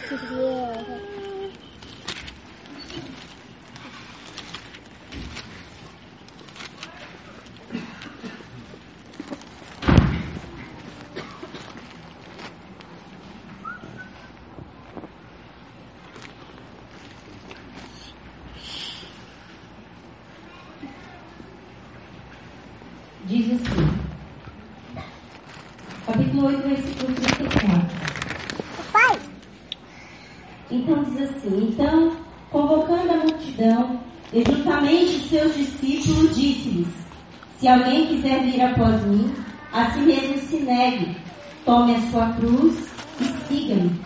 Se 37.63 37.69
alguém 37.69 38.09
quiser 38.09 38.43
vir 38.43 38.61
após 38.61 39.05
mim, 39.05 39.33
a 39.73 39.89
si 39.93 40.01
mesmo 40.01 40.37
se 40.37 40.57
negue, 40.57 41.17
tome 41.65 41.95
a 41.95 42.01
sua 42.11 42.33
cruz 42.33 42.91
e 43.21 43.25
siga-me. 43.47 44.01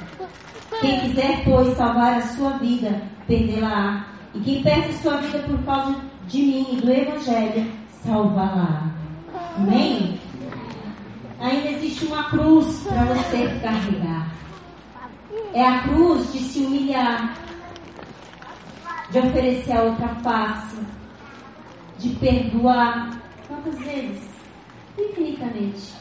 Quem 0.78 1.01
quiser, 1.01 1.42
pois, 1.42 1.74
salvar 1.74 2.18
a 2.18 2.26
sua 2.34 2.51
vida, 2.59 3.01
perdê-la-á. 3.26 4.09
E 4.37 4.41
quem 4.45 4.62
perde 4.62 4.93
sua 4.95 5.16
vida 5.18 5.39
por 5.41 5.62
causa 5.64 5.97
de 6.26 6.39
mim 6.39 6.66
e 6.72 6.80
do 6.80 6.93
Evangelho, 6.93 7.72
salvá-la. 8.05 8.91
Amém? 9.57 10.20
Ainda 11.41 11.70
existe 11.70 12.07
uma 12.07 12.24
cruz 12.30 12.82
para 12.87 13.05
você 13.05 13.49
carregar. 13.62 14.34
É 15.53 15.66
a 15.66 15.82
cruz 15.82 16.32
de 16.32 16.39
se 16.39 16.61
humilhar, 16.61 17.34
de 19.11 19.18
oferecer 19.18 19.72
a 19.72 19.82
outra 19.82 20.09
face, 20.22 20.76
de 21.99 22.11
perdoar, 22.16 23.16
Quantas 23.49 23.78
vezes? 23.78 24.28
Infinitamente. 24.99 25.95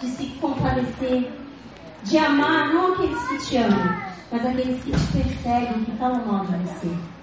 De 0.00 0.08
se 0.08 0.26
compadecer, 0.40 1.32
de 2.02 2.18
amar 2.18 2.74
não 2.74 2.92
aqueles 2.92 3.28
que 3.28 3.38
te 3.38 3.56
amam, 3.56 3.96
mas 4.32 4.44
aqueles 4.44 4.82
que 4.82 4.90
te 4.90 5.06
perseguem, 5.12 5.84
que 5.84 5.92
falam 5.92 6.26
mal 6.26 6.44
de 6.44 6.56
você 6.56 7.13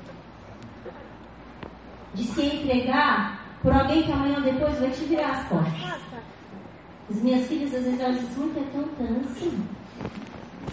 de 2.14 2.24
se 2.24 2.42
entregar 2.42 3.42
por 3.62 3.72
alguém 3.74 4.04
que 4.04 4.12
amanhã 4.12 4.38
ou 4.38 4.42
depois 4.42 4.80
vai 4.80 4.90
te 4.90 5.04
virar 5.06 5.32
as 5.32 5.48
costas. 5.48 6.02
As 7.10 7.22
minhas 7.22 7.48
filhas 7.48 7.74
às 7.74 7.84
vezes 7.84 8.00
elas 8.00 8.20
dizem, 8.20 8.30
assim, 8.30 8.54
mãe, 8.54 8.64
é 8.64 8.72
tão 8.72 8.88
tanso. 8.90 9.30
Assim. 9.30 9.68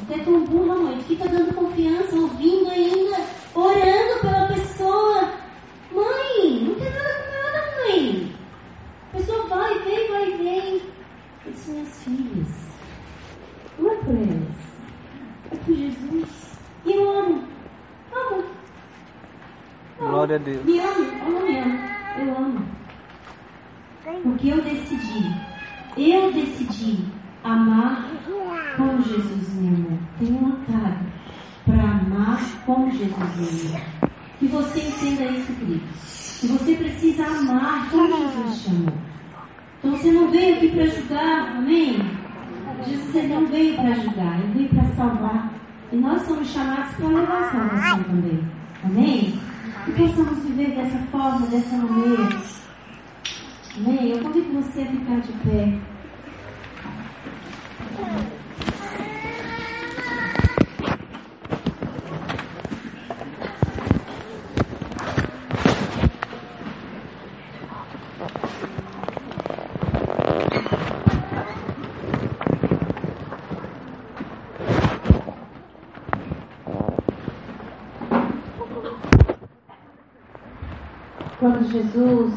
Tu 0.06 0.14
é 0.14 0.18
tão 0.18 0.44
burra, 0.44 0.74
mãe. 0.76 1.00
Fica 1.02 1.28
dando 1.28 1.54
confiança, 1.54 2.14
ouvindo 2.16 2.70
ainda, 2.70 3.16
orando 3.54 4.20
pela 4.20 4.46
pessoa. 4.46 5.32
Mãe, 5.92 6.64
não 6.64 6.74
tem 6.74 6.90
nada 6.90 7.14
com 7.14 7.32
nada, 7.34 7.66
mãe. 7.76 8.34
A 9.12 9.16
pessoa 9.16 9.46
vai, 9.46 9.78
vem, 9.80 10.10
vai, 10.10 10.36
vem. 10.36 10.82
Eu 11.44 11.52
disse, 11.52 11.70
minhas 11.70 12.04
filhas, 12.04 12.48
não 13.78 13.90
é 13.90 13.96
por 13.96 14.14
elas. 14.14 14.58
É 15.50 15.56
por 15.56 15.74
Jesus. 15.74 16.58
E 16.84 16.92
eu 16.92 17.10
amo. 17.10 17.44
Amo. 18.12 18.44
Glória 19.98 20.36
a 20.36 20.38
Deus. 20.38 20.64
Então 39.78 39.92
você 39.92 40.10
não 40.10 40.30
veio 40.30 40.56
aqui 40.56 40.68
para 40.70 40.86
julgar, 40.86 41.56
amém? 41.56 41.98
Jesus 42.86 43.14
ele 43.14 43.34
não 43.34 43.46
veio 43.46 43.74
para 43.76 43.94
julgar, 43.94 44.40
ele 44.40 44.52
veio 44.54 44.68
para 44.68 44.84
salvar. 44.94 45.52
E 45.92 45.96
nós 45.96 46.22
somos 46.22 46.48
chamados 46.48 46.94
para 46.94 47.06
levar 47.08 47.38
a 47.38 47.50
salvação 47.50 48.02
também. 48.04 48.44
Amém? 48.84 49.40
Que 49.84 49.92
possamos 49.92 50.38
viver 50.44 50.74
dessa 50.76 50.98
forma, 51.10 51.46
dessa 51.46 51.76
maneira. 51.76 52.28
Amém? 53.76 54.10
Eu 54.10 54.18
convido 54.20 54.60
você 54.60 54.82
a 54.82 54.86
ficar 54.86 55.20
de 55.20 55.32
pé. 55.44 55.78
Quando 81.38 81.67
Jesus, 81.78 82.34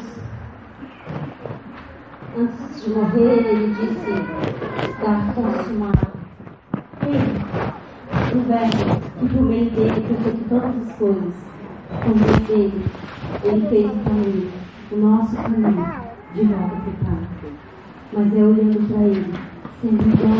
antes 2.38 2.84
de 2.84 2.90
morrer, 2.90 3.44
ele 3.44 3.74
disse: 3.74 4.12
Está 4.88 5.32
consumado. 5.34 6.12
Ele, 7.02 8.36
o 8.36 8.40
Verbo, 8.46 9.00
que 9.18 9.26
por 9.28 9.42
meio 9.42 9.70
dele 9.70 10.00
fez 10.22 10.36
todas 10.48 10.76
as 10.76 10.96
coisas, 10.96 11.34
por 11.88 12.14
meio 12.14 12.40
dele, 12.46 12.84
ele 13.42 13.68
fez 13.68 13.86
o 13.86 14.04
caminho, 14.04 14.52
o 14.92 14.96
nosso 14.96 15.34
caminho, 15.34 15.86
de 16.34 16.44
volta 16.44 16.76
para 16.76 16.90
o 16.90 16.96
Pai. 17.04 17.22
Mas 18.12 18.36
é 18.36 18.42
olhando 18.44 18.78
para 18.86 19.02
ele, 19.02 19.34
sendo 19.80 20.02
igual 20.08 20.38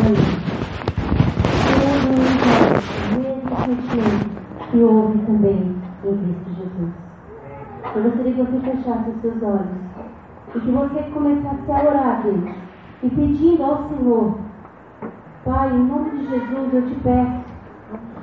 todo 1.80 2.06
o 2.06 2.14
universo, 2.20 2.92
mesmo 3.18 3.50
sentimento 3.64 4.26
que 4.70 4.78
houve 4.78 5.18
também 5.26 5.74
em 6.04 6.16
Cristo. 6.16 6.51
Eu 7.94 8.02
gostaria 8.04 8.32
que 8.32 8.42
você 8.42 8.58
fechasse 8.60 9.10
os 9.10 9.20
seus 9.20 9.42
olhos 9.42 9.68
e 10.54 10.60
que 10.60 10.70
você 10.70 11.02
começasse 11.12 11.70
a 11.70 11.88
orar, 11.88 12.22
Deus, 12.22 12.54
e 13.02 13.10
pedindo 13.10 13.62
ao 13.64 13.88
Senhor, 13.88 14.38
Pai, 15.44 15.70
em 15.70 15.78
nome 15.78 16.10
de 16.10 16.28
Jesus, 16.28 16.72
eu 16.72 16.86
te 16.86 16.94
peço 17.02 17.42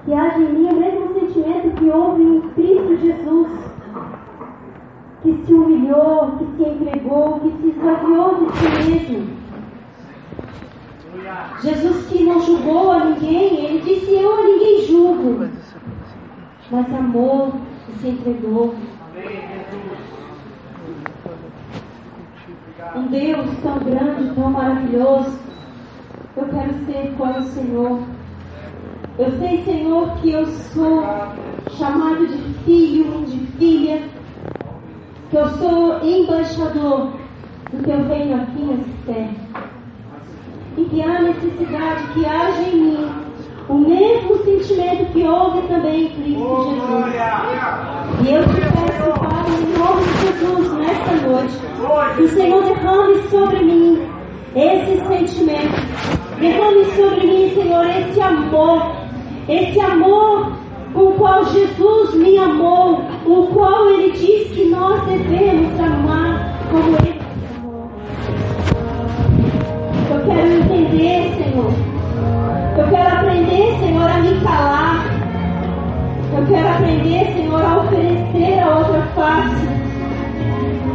que 0.06 0.14
haja 0.14 0.40
em 0.40 0.54
mim 0.54 0.70
o 0.70 0.80
mesmo 0.80 1.14
sentimento 1.14 1.76
que 1.76 1.90
houve 1.90 2.24
em 2.24 2.42
Cristo 2.52 2.98
Jesus, 2.98 3.48
que 5.22 5.46
se 5.46 5.54
humilhou, 5.54 6.32
que 6.38 6.46
se 6.56 6.70
entregou, 6.70 7.40
que 7.42 7.52
se 7.62 7.68
esvaziou 7.68 8.46
de 8.46 8.58
si 8.58 8.70
mesmo. 8.70 9.40
Jesus 11.62 12.08
que 12.08 12.24
não 12.24 12.40
julgou 12.40 12.92
a 12.92 13.06
ninguém, 13.06 13.66
ele 13.66 13.82
disse: 13.82 14.16
Eu 14.16 14.34
a 14.34 14.44
ninguém 14.44 14.82
julgo, 14.88 15.48
mas 16.72 16.94
amou 16.94 17.54
e 17.90 17.92
se 18.00 18.08
entregou. 18.08 18.74
Um 22.96 23.08
Deus 23.08 23.46
tão 23.62 23.78
grande, 23.80 24.34
tão 24.34 24.52
maravilhoso. 24.52 25.38
Eu 26.36 26.46
quero 26.46 26.74
ser 26.86 27.14
como 27.18 27.40
o 27.40 27.44
Senhor. 27.44 28.00
Eu 29.18 29.32
sei, 29.38 29.64
Senhor, 29.64 30.16
que 30.18 30.32
eu 30.32 30.46
sou 30.46 31.04
chamado 31.72 32.26
de 32.26 32.54
filho, 32.64 33.26
de 33.26 33.40
filha, 33.58 34.02
que 35.30 35.36
eu 35.36 35.48
sou 35.50 36.00
embaixador 36.02 37.12
do 37.72 37.84
teu 37.84 38.04
reino 38.08 38.42
aqui 38.42 38.64
nessa 38.64 38.90
terra. 39.06 39.36
E 40.78 40.86
que 40.86 41.02
há 41.02 41.22
necessidade 41.22 42.14
que 42.14 42.26
haja 42.26 42.62
em 42.62 42.82
mim 42.82 43.10
o 43.68 43.74
mesmo 43.76 44.38
sentimento 44.44 45.12
que 45.12 45.24
houve 45.24 45.68
também 45.68 46.06
em 46.06 46.10
Cristo 46.10 46.70
Jesus. 46.72 47.14
E 48.26 48.32
eu 48.32 48.44
te 48.44 48.62
peço, 48.62 49.20
Pai, 49.20 49.46
em 49.52 49.78
nome 49.78 50.02
de 50.04 50.12
Jesus, 50.28 50.74
nesta 50.74 51.28
noite, 51.28 51.69
que 52.16 52.24
o 52.24 52.30
Senhor 52.30 52.64
derrame 52.64 53.18
sobre 53.30 53.64
mim 53.64 54.02
esse 54.56 54.98
sentimento. 55.08 55.74
Derrame 56.40 56.86
sobre 56.96 57.26
mim, 57.26 57.52
Senhor, 57.54 57.86
esse 57.86 58.22
amor. 58.22 58.92
Esse 59.48 59.80
amor 59.80 60.52
com 60.94 61.02
o 61.02 61.14
qual 61.14 61.46
Jesus 61.46 62.14
me 62.16 62.38
amou, 62.38 63.02
o 63.26 63.48
qual 63.54 63.90
Ele 63.92 64.12
diz 64.12 64.52
que 64.52 64.66
nós 64.70 65.02
devemos 65.06 65.80
amar 65.80 66.60
como 66.70 66.98
Ele 66.98 67.20
amou. 67.58 67.92
Eu 70.12 70.26
quero 70.26 70.54
entender, 70.54 71.34
Senhor. 71.38 71.74
Eu 72.78 72.90
quero 72.90 73.16
aprender, 73.16 73.80
Senhor, 73.80 74.10
a 74.10 74.18
me 74.20 74.42
calar. 74.42 75.06
Eu 76.38 76.46
quero 76.46 76.68
aprender, 76.68 77.34
Senhor, 77.34 77.62
a 77.62 77.78
oferecer 77.78 78.60
a 78.60 78.78
outra 78.78 79.02
face. 79.16 79.79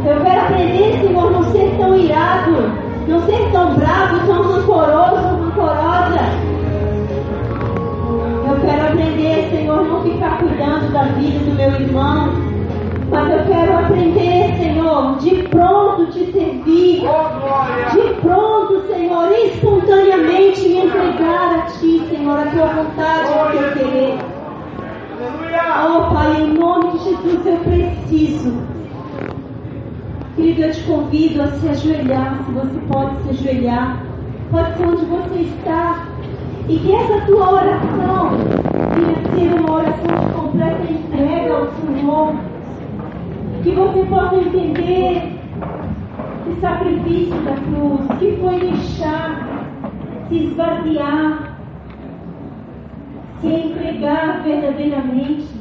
Eu 0.05 0.21
quero 0.21 0.39
aprender, 0.39 0.99
Senhor, 1.01 1.31
não 1.31 1.43
ser 1.51 1.75
tão 1.79 1.97
irado, 1.97 2.71
não 3.07 3.25
ser 3.25 3.51
tão 3.51 3.73
bravo, 3.73 4.27
tão 4.27 4.43
rancoroso, 4.43 5.35
rancorosa. 5.41 6.19
Eu 8.47 8.61
quero 8.61 8.87
aprender, 8.87 9.49
Senhor, 9.49 9.83
não 9.83 10.03
ficar 10.03 10.37
cuidando 10.37 10.93
da 10.93 11.05
vida 11.05 11.39
do 11.39 11.55
meu 11.55 11.71
irmão, 11.71 12.29
mas 13.09 13.31
eu 13.31 13.45
quero 13.45 13.79
aprender, 13.79 14.55
Senhor, 14.57 15.17
de 15.17 15.41
pronto 15.49 16.05
te 16.11 16.31
servir, 16.31 17.01
de 17.91 18.13
pronto, 18.21 18.85
Senhor, 18.87 19.31
espontaneamente 19.31 20.67
me 20.67 20.85
entregar 20.85 21.55
a 21.55 21.61
Ti, 21.61 22.05
Senhor, 22.11 22.37
a 22.37 22.45
Tua 22.51 22.67
vontade, 22.67 23.31
o 23.31 23.51
Teu 23.51 23.71
querer. 23.73 24.17
Oh, 25.83 26.13
Pai, 26.13 26.41
em 26.41 26.53
nome 26.53 26.91
de 26.91 27.05
Jesus 27.05 27.45
eu 27.47 27.57
preciso. 27.57 28.74
Querido, 30.35 30.63
eu 30.63 30.71
te 30.73 30.83
convido 30.83 31.41
a 31.41 31.47
se 31.47 31.69
ajoelhar, 31.69 32.43
se 32.43 32.51
você 32.51 32.77
pode 32.91 33.15
se 33.23 33.29
ajoelhar. 33.29 34.05
Pode 34.51 34.77
ser 34.77 34.85
onde 34.85 35.05
você 35.05 35.39
está. 35.39 36.07
E 36.67 36.77
que 36.77 36.91
essa 36.93 37.25
tua 37.25 37.53
oração 37.53 38.31
venha 38.95 39.49
ser 39.49 39.59
uma 39.59 39.75
oração 39.75 40.27
de 40.27 40.33
completa 40.33 40.91
entrega 40.91 41.53
ao 41.53 41.71
Senhor. 41.71 42.35
Que 43.63 43.71
você 43.71 44.03
possa 44.03 44.35
entender 44.35 45.39
o 46.47 46.59
sacrifício 46.59 47.35
da 47.41 47.53
cruz, 47.53 48.19
que 48.19 48.37
foi 48.41 48.59
deixar, 48.59 49.67
se 50.27 50.35
esvaziar, 50.35 51.57
se 53.39 53.47
entregar 53.47 54.43
verdadeiramente. 54.43 55.54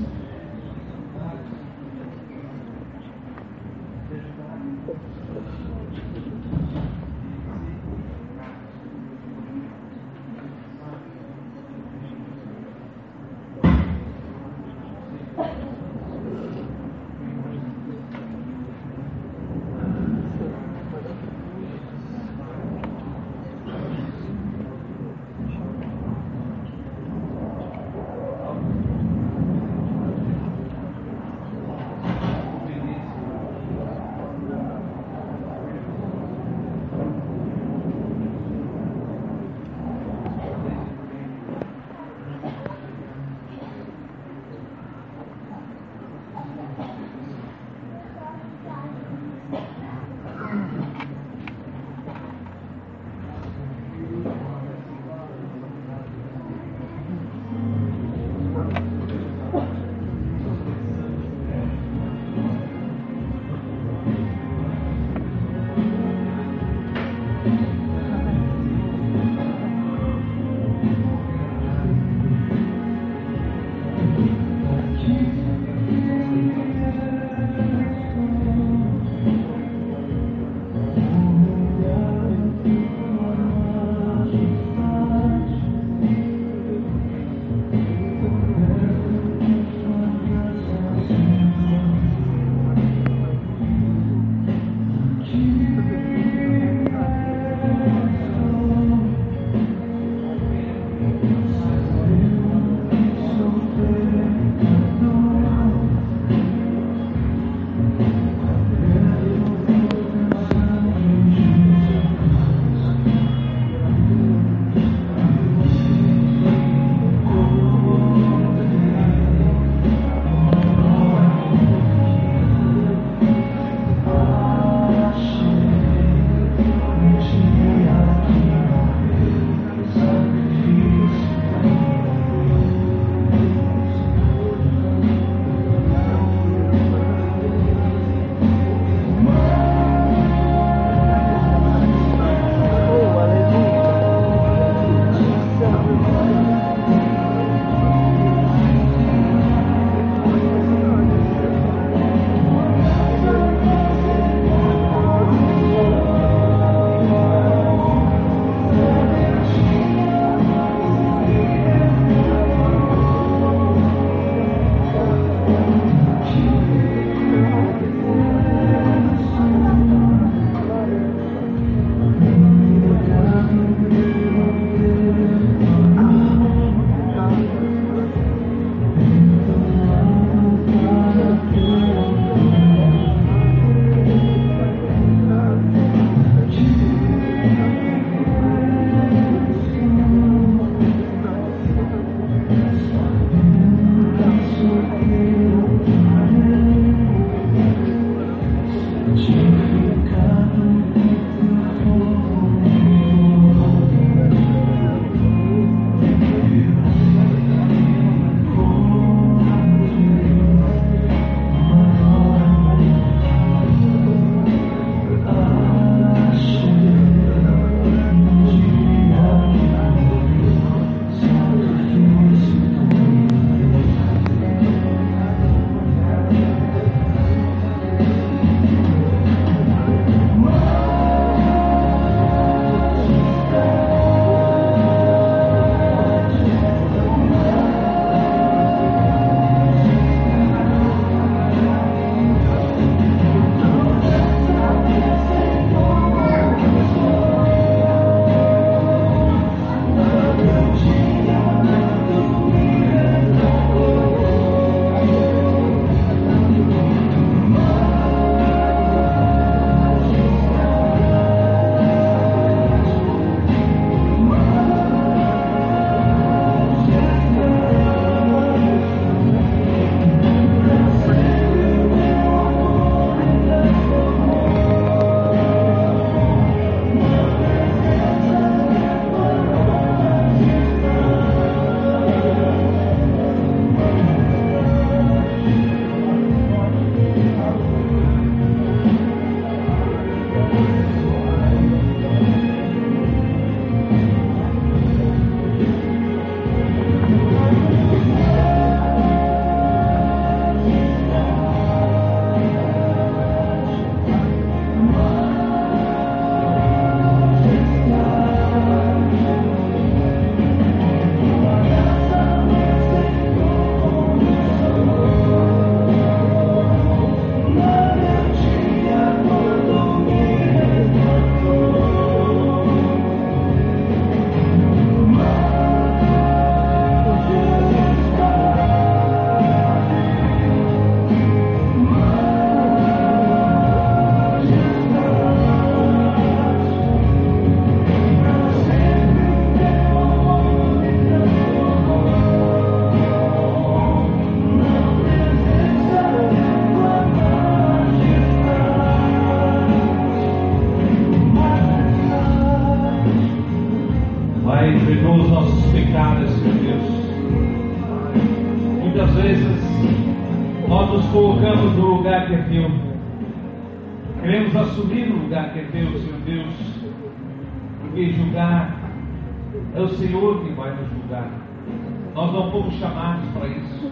Fomos 372.65 372.81
chamados 372.81 373.29
para 373.33 373.47
isso. 373.47 373.87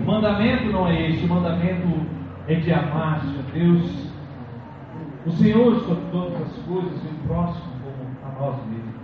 O 0.00 0.06
mandamento 0.06 0.72
não 0.72 0.88
é 0.88 1.10
este, 1.10 1.26
o 1.26 1.28
mandamento 1.28 2.06
é 2.48 2.54
de 2.54 2.72
amar, 2.72 3.20
Senhor 3.20 3.44
Deus, 3.52 4.06
o 5.26 5.30
Senhor 5.32 5.80
sobre 5.80 6.04
todas 6.10 6.40
as 6.40 6.52
coisas 6.64 7.04
e 7.04 7.06
o 7.06 7.28
próximo 7.28 7.72
como 7.82 8.16
a 8.24 8.40
nós 8.40 8.56
mesmos. 8.66 8.94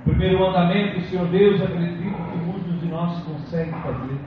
O 0.00 0.10
primeiro 0.10 0.40
mandamento, 0.40 1.00
Senhor 1.02 1.28
Deus, 1.28 1.62
acredito 1.62 2.02
que 2.02 2.38
muitos 2.38 2.80
de 2.80 2.88
nós 2.88 3.22
conseguem 3.22 3.74
fazer. 3.74 4.18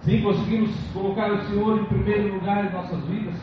Sim, 0.00 0.22
conseguimos 0.22 0.70
colocar 0.94 1.30
o 1.30 1.42
Senhor 1.42 1.78
em 1.78 1.84
primeiro 1.84 2.34
lugar 2.36 2.64
em 2.64 2.72
nossas 2.72 3.04
vidas, 3.04 3.34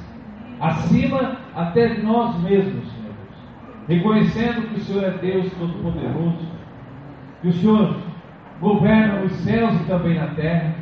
acima 0.59 1.37
até 1.55 1.89
de 1.89 2.01
nós 2.01 2.35
mesmos, 2.41 2.91
Senhor 2.91 3.13
Deus. 3.13 3.87
Reconhecendo 3.87 4.69
que 4.69 4.75
o 4.75 4.83
Senhor 4.83 5.03
é 5.03 5.11
Deus 5.11 5.53
Todo-Poderoso, 5.53 6.55
que 7.45 7.49
o 7.49 7.53
Senhor 7.53 7.95
governa 8.59 9.21
os 9.21 9.31
céus 9.33 9.79
e 9.79 9.83
também 9.83 10.15
na 10.15 10.27
terra, 10.29 10.73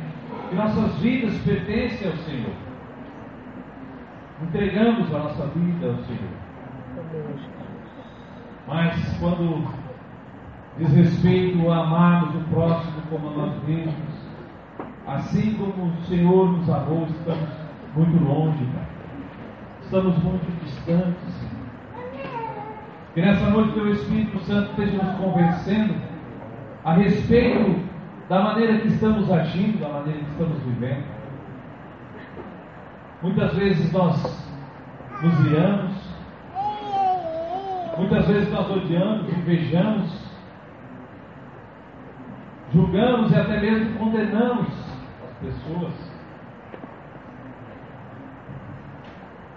que 0.48 0.54
nossas 0.54 0.98
vidas 0.98 1.36
pertencem 1.42 2.10
ao 2.10 2.16
Senhor. 2.18 2.54
Entregamos 4.42 5.14
a 5.14 5.18
nossa 5.18 5.46
vida 5.48 5.86
ao 5.88 5.96
Senhor. 6.04 6.30
Mas 8.66 9.18
quando 9.18 9.68
diz 10.78 10.94
respeito 10.94 11.70
a 11.70 11.84
amarmos 11.84 12.34
o 12.34 12.48
próximo 12.48 13.02
como 13.10 13.28
a 13.28 13.32
nós 13.32 13.62
mesmos, 13.64 13.94
assim 15.06 15.54
como 15.56 15.88
o 15.88 16.02
Senhor 16.04 16.50
nos 16.50 16.70
amou, 16.70 17.06
estamos 17.10 17.48
muito 17.94 18.24
longe, 18.24 18.64
Pai. 18.64 18.86
Estamos 19.82 20.16
muito 20.16 20.64
distantes, 20.64 21.34
Senhor. 21.34 21.54
Que 23.12 23.20
nessa 23.20 23.50
noite 23.50 23.78
o 23.78 23.92
Espírito 23.92 24.38
Santo 24.40 24.70
esteja 24.70 25.02
nos 25.02 25.14
convencendo 25.16 26.13
a 26.84 26.92
respeito 26.92 27.82
da 28.28 28.42
maneira 28.42 28.78
que 28.78 28.88
estamos 28.88 29.30
agindo, 29.30 29.80
da 29.80 29.88
maneira 29.88 30.20
que 30.20 30.30
estamos 30.30 30.62
vivendo. 30.62 31.04
Muitas 33.22 33.54
vezes 33.54 33.90
nós 33.92 34.48
nos 35.22 35.46
iramos, 35.46 35.92
muitas 37.96 38.26
vezes 38.26 38.52
nós 38.52 38.70
odiamos, 38.70 39.28
invejamos, 39.32 40.24
julgamos 42.72 43.32
e 43.32 43.36
até 43.36 43.60
mesmo 43.60 43.98
condenamos 43.98 44.68
as 44.68 45.36
pessoas. 45.40 46.14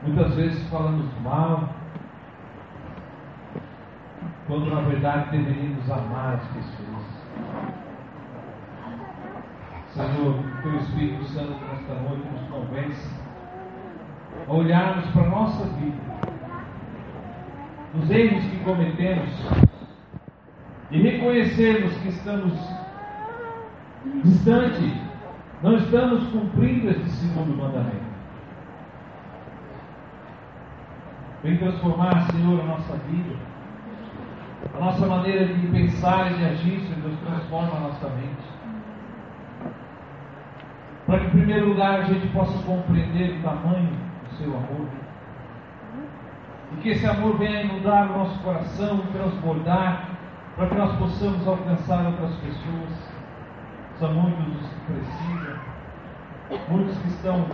Muitas 0.03 0.33
vezes 0.35 0.69
falamos 0.69 1.05
mal, 1.21 1.69
quando 4.47 4.73
na 4.73 4.81
verdade 4.81 5.31
deveríamos 5.31 5.91
amar 5.91 6.35
as 6.35 6.47
pessoas. 6.47 6.96
Senhor, 9.93 10.35
o 10.63 10.75
Espírito 10.77 11.23
Santo 11.25 11.57
nesta 11.65 11.93
noite 11.95 12.27
nos 12.31 12.47
convence 12.49 13.09
a 14.47 14.53
olharmos 14.53 15.05
para 15.07 15.23
a 15.23 15.29
nossa 15.29 15.65
vida, 15.65 15.97
os 17.95 18.09
erros 18.09 18.43
que 18.43 18.63
cometemos 18.63 19.29
e 20.91 21.01
reconhecermos 21.01 21.97
que 21.97 22.09
estamos 22.09 22.53
distante, 24.23 25.01
não 25.61 25.77
estamos 25.77 26.27
cumprindo 26.27 26.91
este 26.91 27.09
segundo 27.09 27.57
mandamento. 27.57 28.07
Vem 31.43 31.57
transformar, 31.57 32.31
Senhor, 32.31 32.61
a 32.61 32.65
nossa 32.65 32.95
vida, 33.09 33.35
a 34.77 34.79
nossa 34.79 35.07
maneira 35.07 35.45
de 35.47 35.67
pensar 35.67 36.31
e 36.31 36.35
de 36.35 36.45
agir, 36.45 36.81
Senhor 36.81 37.01
Deus, 37.01 37.19
transforma 37.25 37.77
a 37.77 37.79
nossa 37.79 38.09
mente. 38.09 38.47
Para 41.07 41.19
que, 41.19 41.25
em 41.25 41.29
primeiro 41.31 41.69
lugar, 41.69 42.01
a 42.01 42.03
gente 42.03 42.27
possa 42.27 42.55
compreender 42.63 43.39
o 43.39 43.41
tamanho 43.41 43.89
do 43.89 44.35
seu 44.37 44.49
amor. 44.55 44.87
E 46.73 46.75
que 46.81 46.89
esse 46.89 47.07
amor 47.07 47.39
venha 47.39 47.63
inundar 47.63 48.11
o 48.11 48.19
nosso 48.19 48.37
coração, 48.43 48.99
transbordar, 49.13 50.09
para 50.55 50.67
que 50.67 50.75
nós 50.75 50.95
possamos 50.97 51.47
alcançar 51.47 52.05
outras 52.05 52.35
pessoas. 52.35 53.11
São 53.97 54.13
muitos 54.13 54.61
os 54.61 54.69
que 54.69 54.79
precisam, 54.93 55.57
muitos 56.69 56.97
que 56.99 57.07
estão 57.07 57.47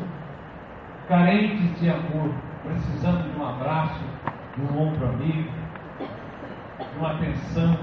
carentes 1.07 1.79
de 1.79 1.89
amor, 1.89 2.31
precisando 2.63 3.31
de 3.31 3.39
um 3.39 3.47
abraço, 3.47 4.03
de 4.57 4.61
um 4.61 4.89
ombro 4.89 5.07
amigo, 5.07 5.62
de 6.91 6.97
uma 6.99 7.11
atenção, 7.11 7.77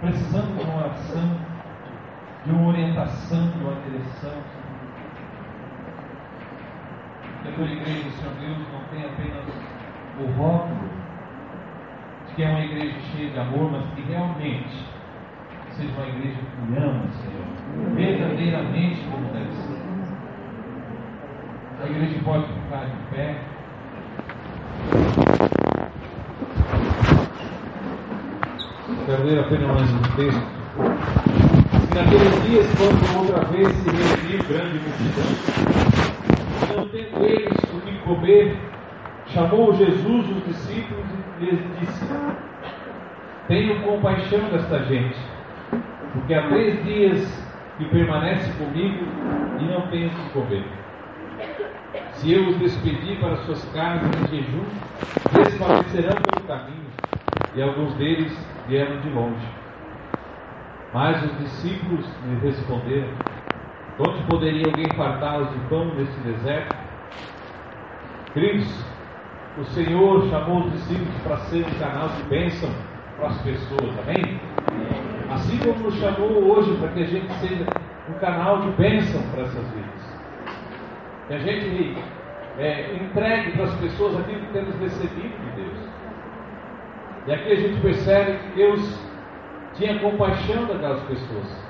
precisando 0.00 0.56
de 0.56 0.64
uma 0.64 0.76
oração, 0.76 1.38
de 2.44 2.52
uma 2.52 2.68
orientação, 2.68 3.50
de 3.50 3.58
uma 3.58 3.74
direção. 3.82 4.38
Que 7.42 7.48
a 7.48 7.52
tua 7.52 7.64
igreja, 7.64 8.10
Senhor 8.10 8.34
Deus, 8.40 8.58
não 8.72 8.80
tem 8.90 9.04
apenas 9.04 9.44
o 10.18 10.26
rótulo 10.38 10.88
de 12.28 12.34
que 12.34 12.42
é 12.42 12.48
uma 12.48 12.60
igreja 12.60 12.98
cheia 13.12 13.30
de 13.30 13.38
amor, 13.38 13.70
mas 13.70 13.84
que 13.94 14.02
realmente 14.02 14.84
seja 15.70 15.92
uma 15.96 16.06
igreja 16.06 16.38
que 16.38 16.78
ama, 16.78 17.04
Senhor, 17.12 17.94
verdadeiramente 17.94 19.00
como 19.10 19.32
deve 19.32 19.52
ser. 19.52 19.84
A 21.82 21.86
igreja 21.86 22.20
pode 22.24 22.46
ficar 22.46 22.86
de 22.86 22.96
pé. 23.14 23.36
Quero 28.84 29.24
ler 29.24 29.38
apenas 29.38 29.90
um 29.90 30.02
texto. 30.14 30.46
Naqueles 31.94 32.42
dias, 32.44 32.66
quando 32.76 33.18
outra 33.18 33.44
vez 33.46 33.68
se 33.68 33.88
reuniu 33.88 34.44
grande 34.46 34.78
multidão, 34.78 35.30
não 36.76 36.88
tendo 36.88 37.24
eles 37.24 37.58
o 37.72 37.80
que 37.80 37.98
comer, 38.00 38.58
chamou 39.28 39.72
Jesus 39.72 40.28
os 40.28 40.44
discípulos 40.44 41.06
e 41.40 41.44
lhes 41.46 41.60
disse: 41.80 42.04
Tenho 43.48 43.80
compaixão 43.84 44.50
desta 44.50 44.78
gente, 44.84 45.16
porque 46.12 46.34
há 46.34 46.46
três 46.48 46.84
dias 46.84 47.42
que 47.78 47.86
permanece 47.86 48.52
comigo 48.58 49.06
e 49.60 49.64
não 49.64 49.80
tem 49.88 50.08
o 50.08 50.10
que 50.10 50.28
comer. 50.34 50.64
Se 52.12 52.32
eu 52.34 52.48
os 52.48 52.58
despedir 52.58 53.18
para 53.18 53.36
suas 53.46 53.64
casas 53.72 54.10
em 54.14 54.36
jejum, 54.36 54.64
desfalecerão 55.32 56.20
pelo 56.20 56.46
caminho, 56.46 56.84
e 57.54 57.62
alguns 57.62 57.94
deles 57.94 58.32
vieram 58.68 59.00
de 59.00 59.10
longe. 59.10 59.46
Mas 60.92 61.22
os 61.24 61.38
discípulos 61.38 62.06
lhe 62.26 62.36
responderam: 62.46 63.08
Onde 63.98 64.22
poderia 64.24 64.66
alguém 64.66 64.86
fartá-los 64.96 65.50
de 65.50 65.58
pão 65.68 65.94
nesse 65.94 66.18
deserto? 66.20 66.76
Queridos, 68.32 68.84
o 69.58 69.64
Senhor 69.64 70.28
chamou 70.28 70.64
os 70.64 70.72
discípulos 70.72 71.14
para 71.22 71.36
ser 71.36 71.64
um 71.64 71.78
canal 71.78 72.08
de 72.08 72.22
bênção 72.24 72.70
para 73.16 73.28
as 73.28 73.40
pessoas, 73.42 73.98
amém? 74.00 74.40
Assim 75.30 75.58
como 75.58 75.78
nos 75.78 75.94
chamou 75.94 76.52
hoje 76.52 76.76
para 76.78 76.88
que 76.88 77.02
a 77.02 77.06
gente 77.06 77.32
seja 77.34 77.64
um 78.08 78.18
canal 78.18 78.62
de 78.62 78.70
bênção 78.72 79.22
para 79.30 79.42
essas 79.42 79.64
vidas. 79.70 80.18
Que 81.28 81.34
a 81.34 81.38
gente 81.38 81.96
é, 82.58 82.94
entregue 82.96 83.52
para 83.52 83.64
as 83.64 83.74
pessoas 83.76 84.16
aquilo 84.18 84.40
que 84.40 84.52
temos 84.52 84.74
recebido 84.80 85.40
de 85.40 85.62
Deus. 85.62 86.03
E 87.26 87.32
aqui 87.32 87.52
a 87.52 87.56
gente 87.56 87.80
percebe 87.80 88.38
que 88.38 88.56
Deus 88.56 89.00
tinha 89.74 89.98
compaixão 89.98 90.66
daquelas 90.66 91.02
pessoas. 91.04 91.64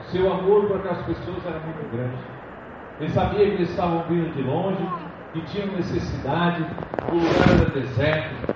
O 0.00 0.02
seu 0.04 0.32
amor 0.32 0.66
por 0.66 0.76
aquelas 0.78 1.02
pessoas 1.02 1.44
era 1.44 1.58
muito 1.60 1.92
grande. 1.92 2.16
Ele 2.98 3.10
sabia 3.10 3.46
que 3.46 3.54
eles 3.54 3.70
estavam 3.70 4.02
vindo 4.04 4.34
de 4.34 4.42
longe, 4.42 4.82
que 5.32 5.40
tinham 5.42 5.68
necessidade, 5.68 6.64
o 7.10 7.14
lugar 7.14 7.60
era 7.60 7.70
deserto. 7.70 8.54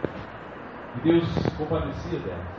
E 0.97 1.01
Deus 1.01 1.25
compadecia 1.59 2.19
delas. 2.21 2.57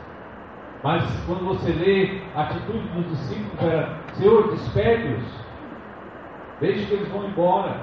Mas 0.82 1.04
quando 1.26 1.44
você 1.44 1.72
lê 1.72 2.20
a 2.36 2.42
atitude 2.42 2.86
dos 2.88 3.08
discípulos, 3.08 3.60
era: 3.60 3.98
Senhor, 4.14 4.50
despede-os, 4.52 5.24
deixe 6.60 6.86
que 6.86 6.94
eles 6.94 7.08
vão 7.08 7.26
embora. 7.26 7.80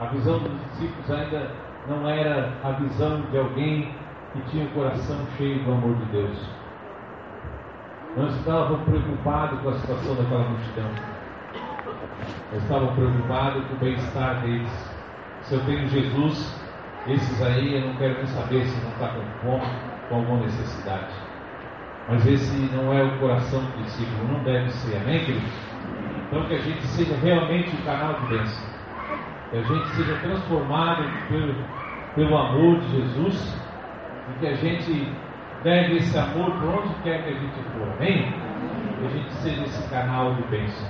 A 0.00 0.06
visão 0.06 0.40
dos 0.40 0.60
discípulos 0.62 1.10
ainda 1.10 1.52
não 1.88 2.08
era 2.08 2.52
a 2.62 2.72
visão 2.72 3.20
de 3.30 3.38
alguém 3.38 3.94
que 4.32 4.40
tinha 4.50 4.66
o 4.66 4.70
coração 4.70 5.18
cheio 5.36 5.62
do 5.64 5.72
amor 5.72 5.96
de 5.96 6.04
Deus. 6.06 6.38
Não 8.16 8.28
estavam 8.28 8.78
preocupados 8.84 9.60
com 9.60 9.68
a 9.68 9.74
situação 9.74 10.14
daquela 10.14 10.48
multidão. 10.48 10.90
Estavam 12.52 12.94
preocupados 12.94 13.66
com 13.66 13.74
o 13.74 13.78
bem-estar 13.78 14.40
deles. 14.42 14.70
Se 15.42 15.54
eu 15.54 15.64
tenho 15.64 15.88
Jesus, 15.88 16.60
esses 17.06 17.42
aí 17.42 17.74
eu 17.74 17.88
não 17.88 17.94
quero 17.96 18.14
nem 18.14 18.26
saber 18.26 18.64
se 18.64 18.80
não 18.82 18.90
está 18.92 19.08
com 19.08 19.22
fome, 19.42 19.72
com 20.08 20.14
alguma 20.16 20.40
necessidade. 20.40 21.12
Mas 22.08 22.26
esse 22.26 22.56
não 22.74 22.92
é 22.92 23.02
o 23.02 23.18
coração 23.18 23.60
do 23.60 23.82
discípulo, 23.82 24.32
não 24.32 24.42
deve 24.44 24.70
ser, 24.70 24.96
amém, 24.98 25.24
queridos? 25.24 25.52
Então 26.26 26.46
que 26.46 26.54
a 26.54 26.58
gente 26.58 26.86
seja 26.86 27.16
realmente 27.16 27.74
um 27.76 27.84
canal 27.84 28.20
de 28.20 28.26
bênção. 28.26 28.73
Que 29.54 29.60
a 29.60 29.62
gente 29.62 29.88
seja 29.90 30.16
transformado 30.16 31.04
pelo, 31.28 31.54
pelo 32.16 32.36
amor 32.36 32.80
de 32.80 32.88
Jesus 32.88 33.56
e 34.28 34.40
que 34.40 34.46
a 34.48 34.54
gente 34.54 35.12
leve 35.62 35.98
esse 35.98 36.18
amor 36.18 36.50
por 36.58 36.70
onde 36.70 36.92
quer 37.04 37.22
que 37.22 37.30
a 37.30 37.38
gente 37.38 37.62
for. 37.70 37.88
Amém? 37.92 38.32
Que 38.98 39.06
a 39.06 39.08
gente 39.10 39.32
seja 39.34 39.62
esse 39.62 39.88
canal 39.88 40.34
de 40.34 40.42
bênção. 40.48 40.88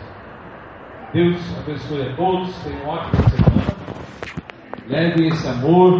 Deus 1.12 1.58
abençoe 1.58 2.08
a 2.08 2.16
todos, 2.16 2.56
tenham 2.64 2.84
uma 2.84 2.94
ótima 2.94 3.28
semana. 3.28 3.74
Leve 4.88 5.26
esse 5.26 5.46
amor 5.46 5.92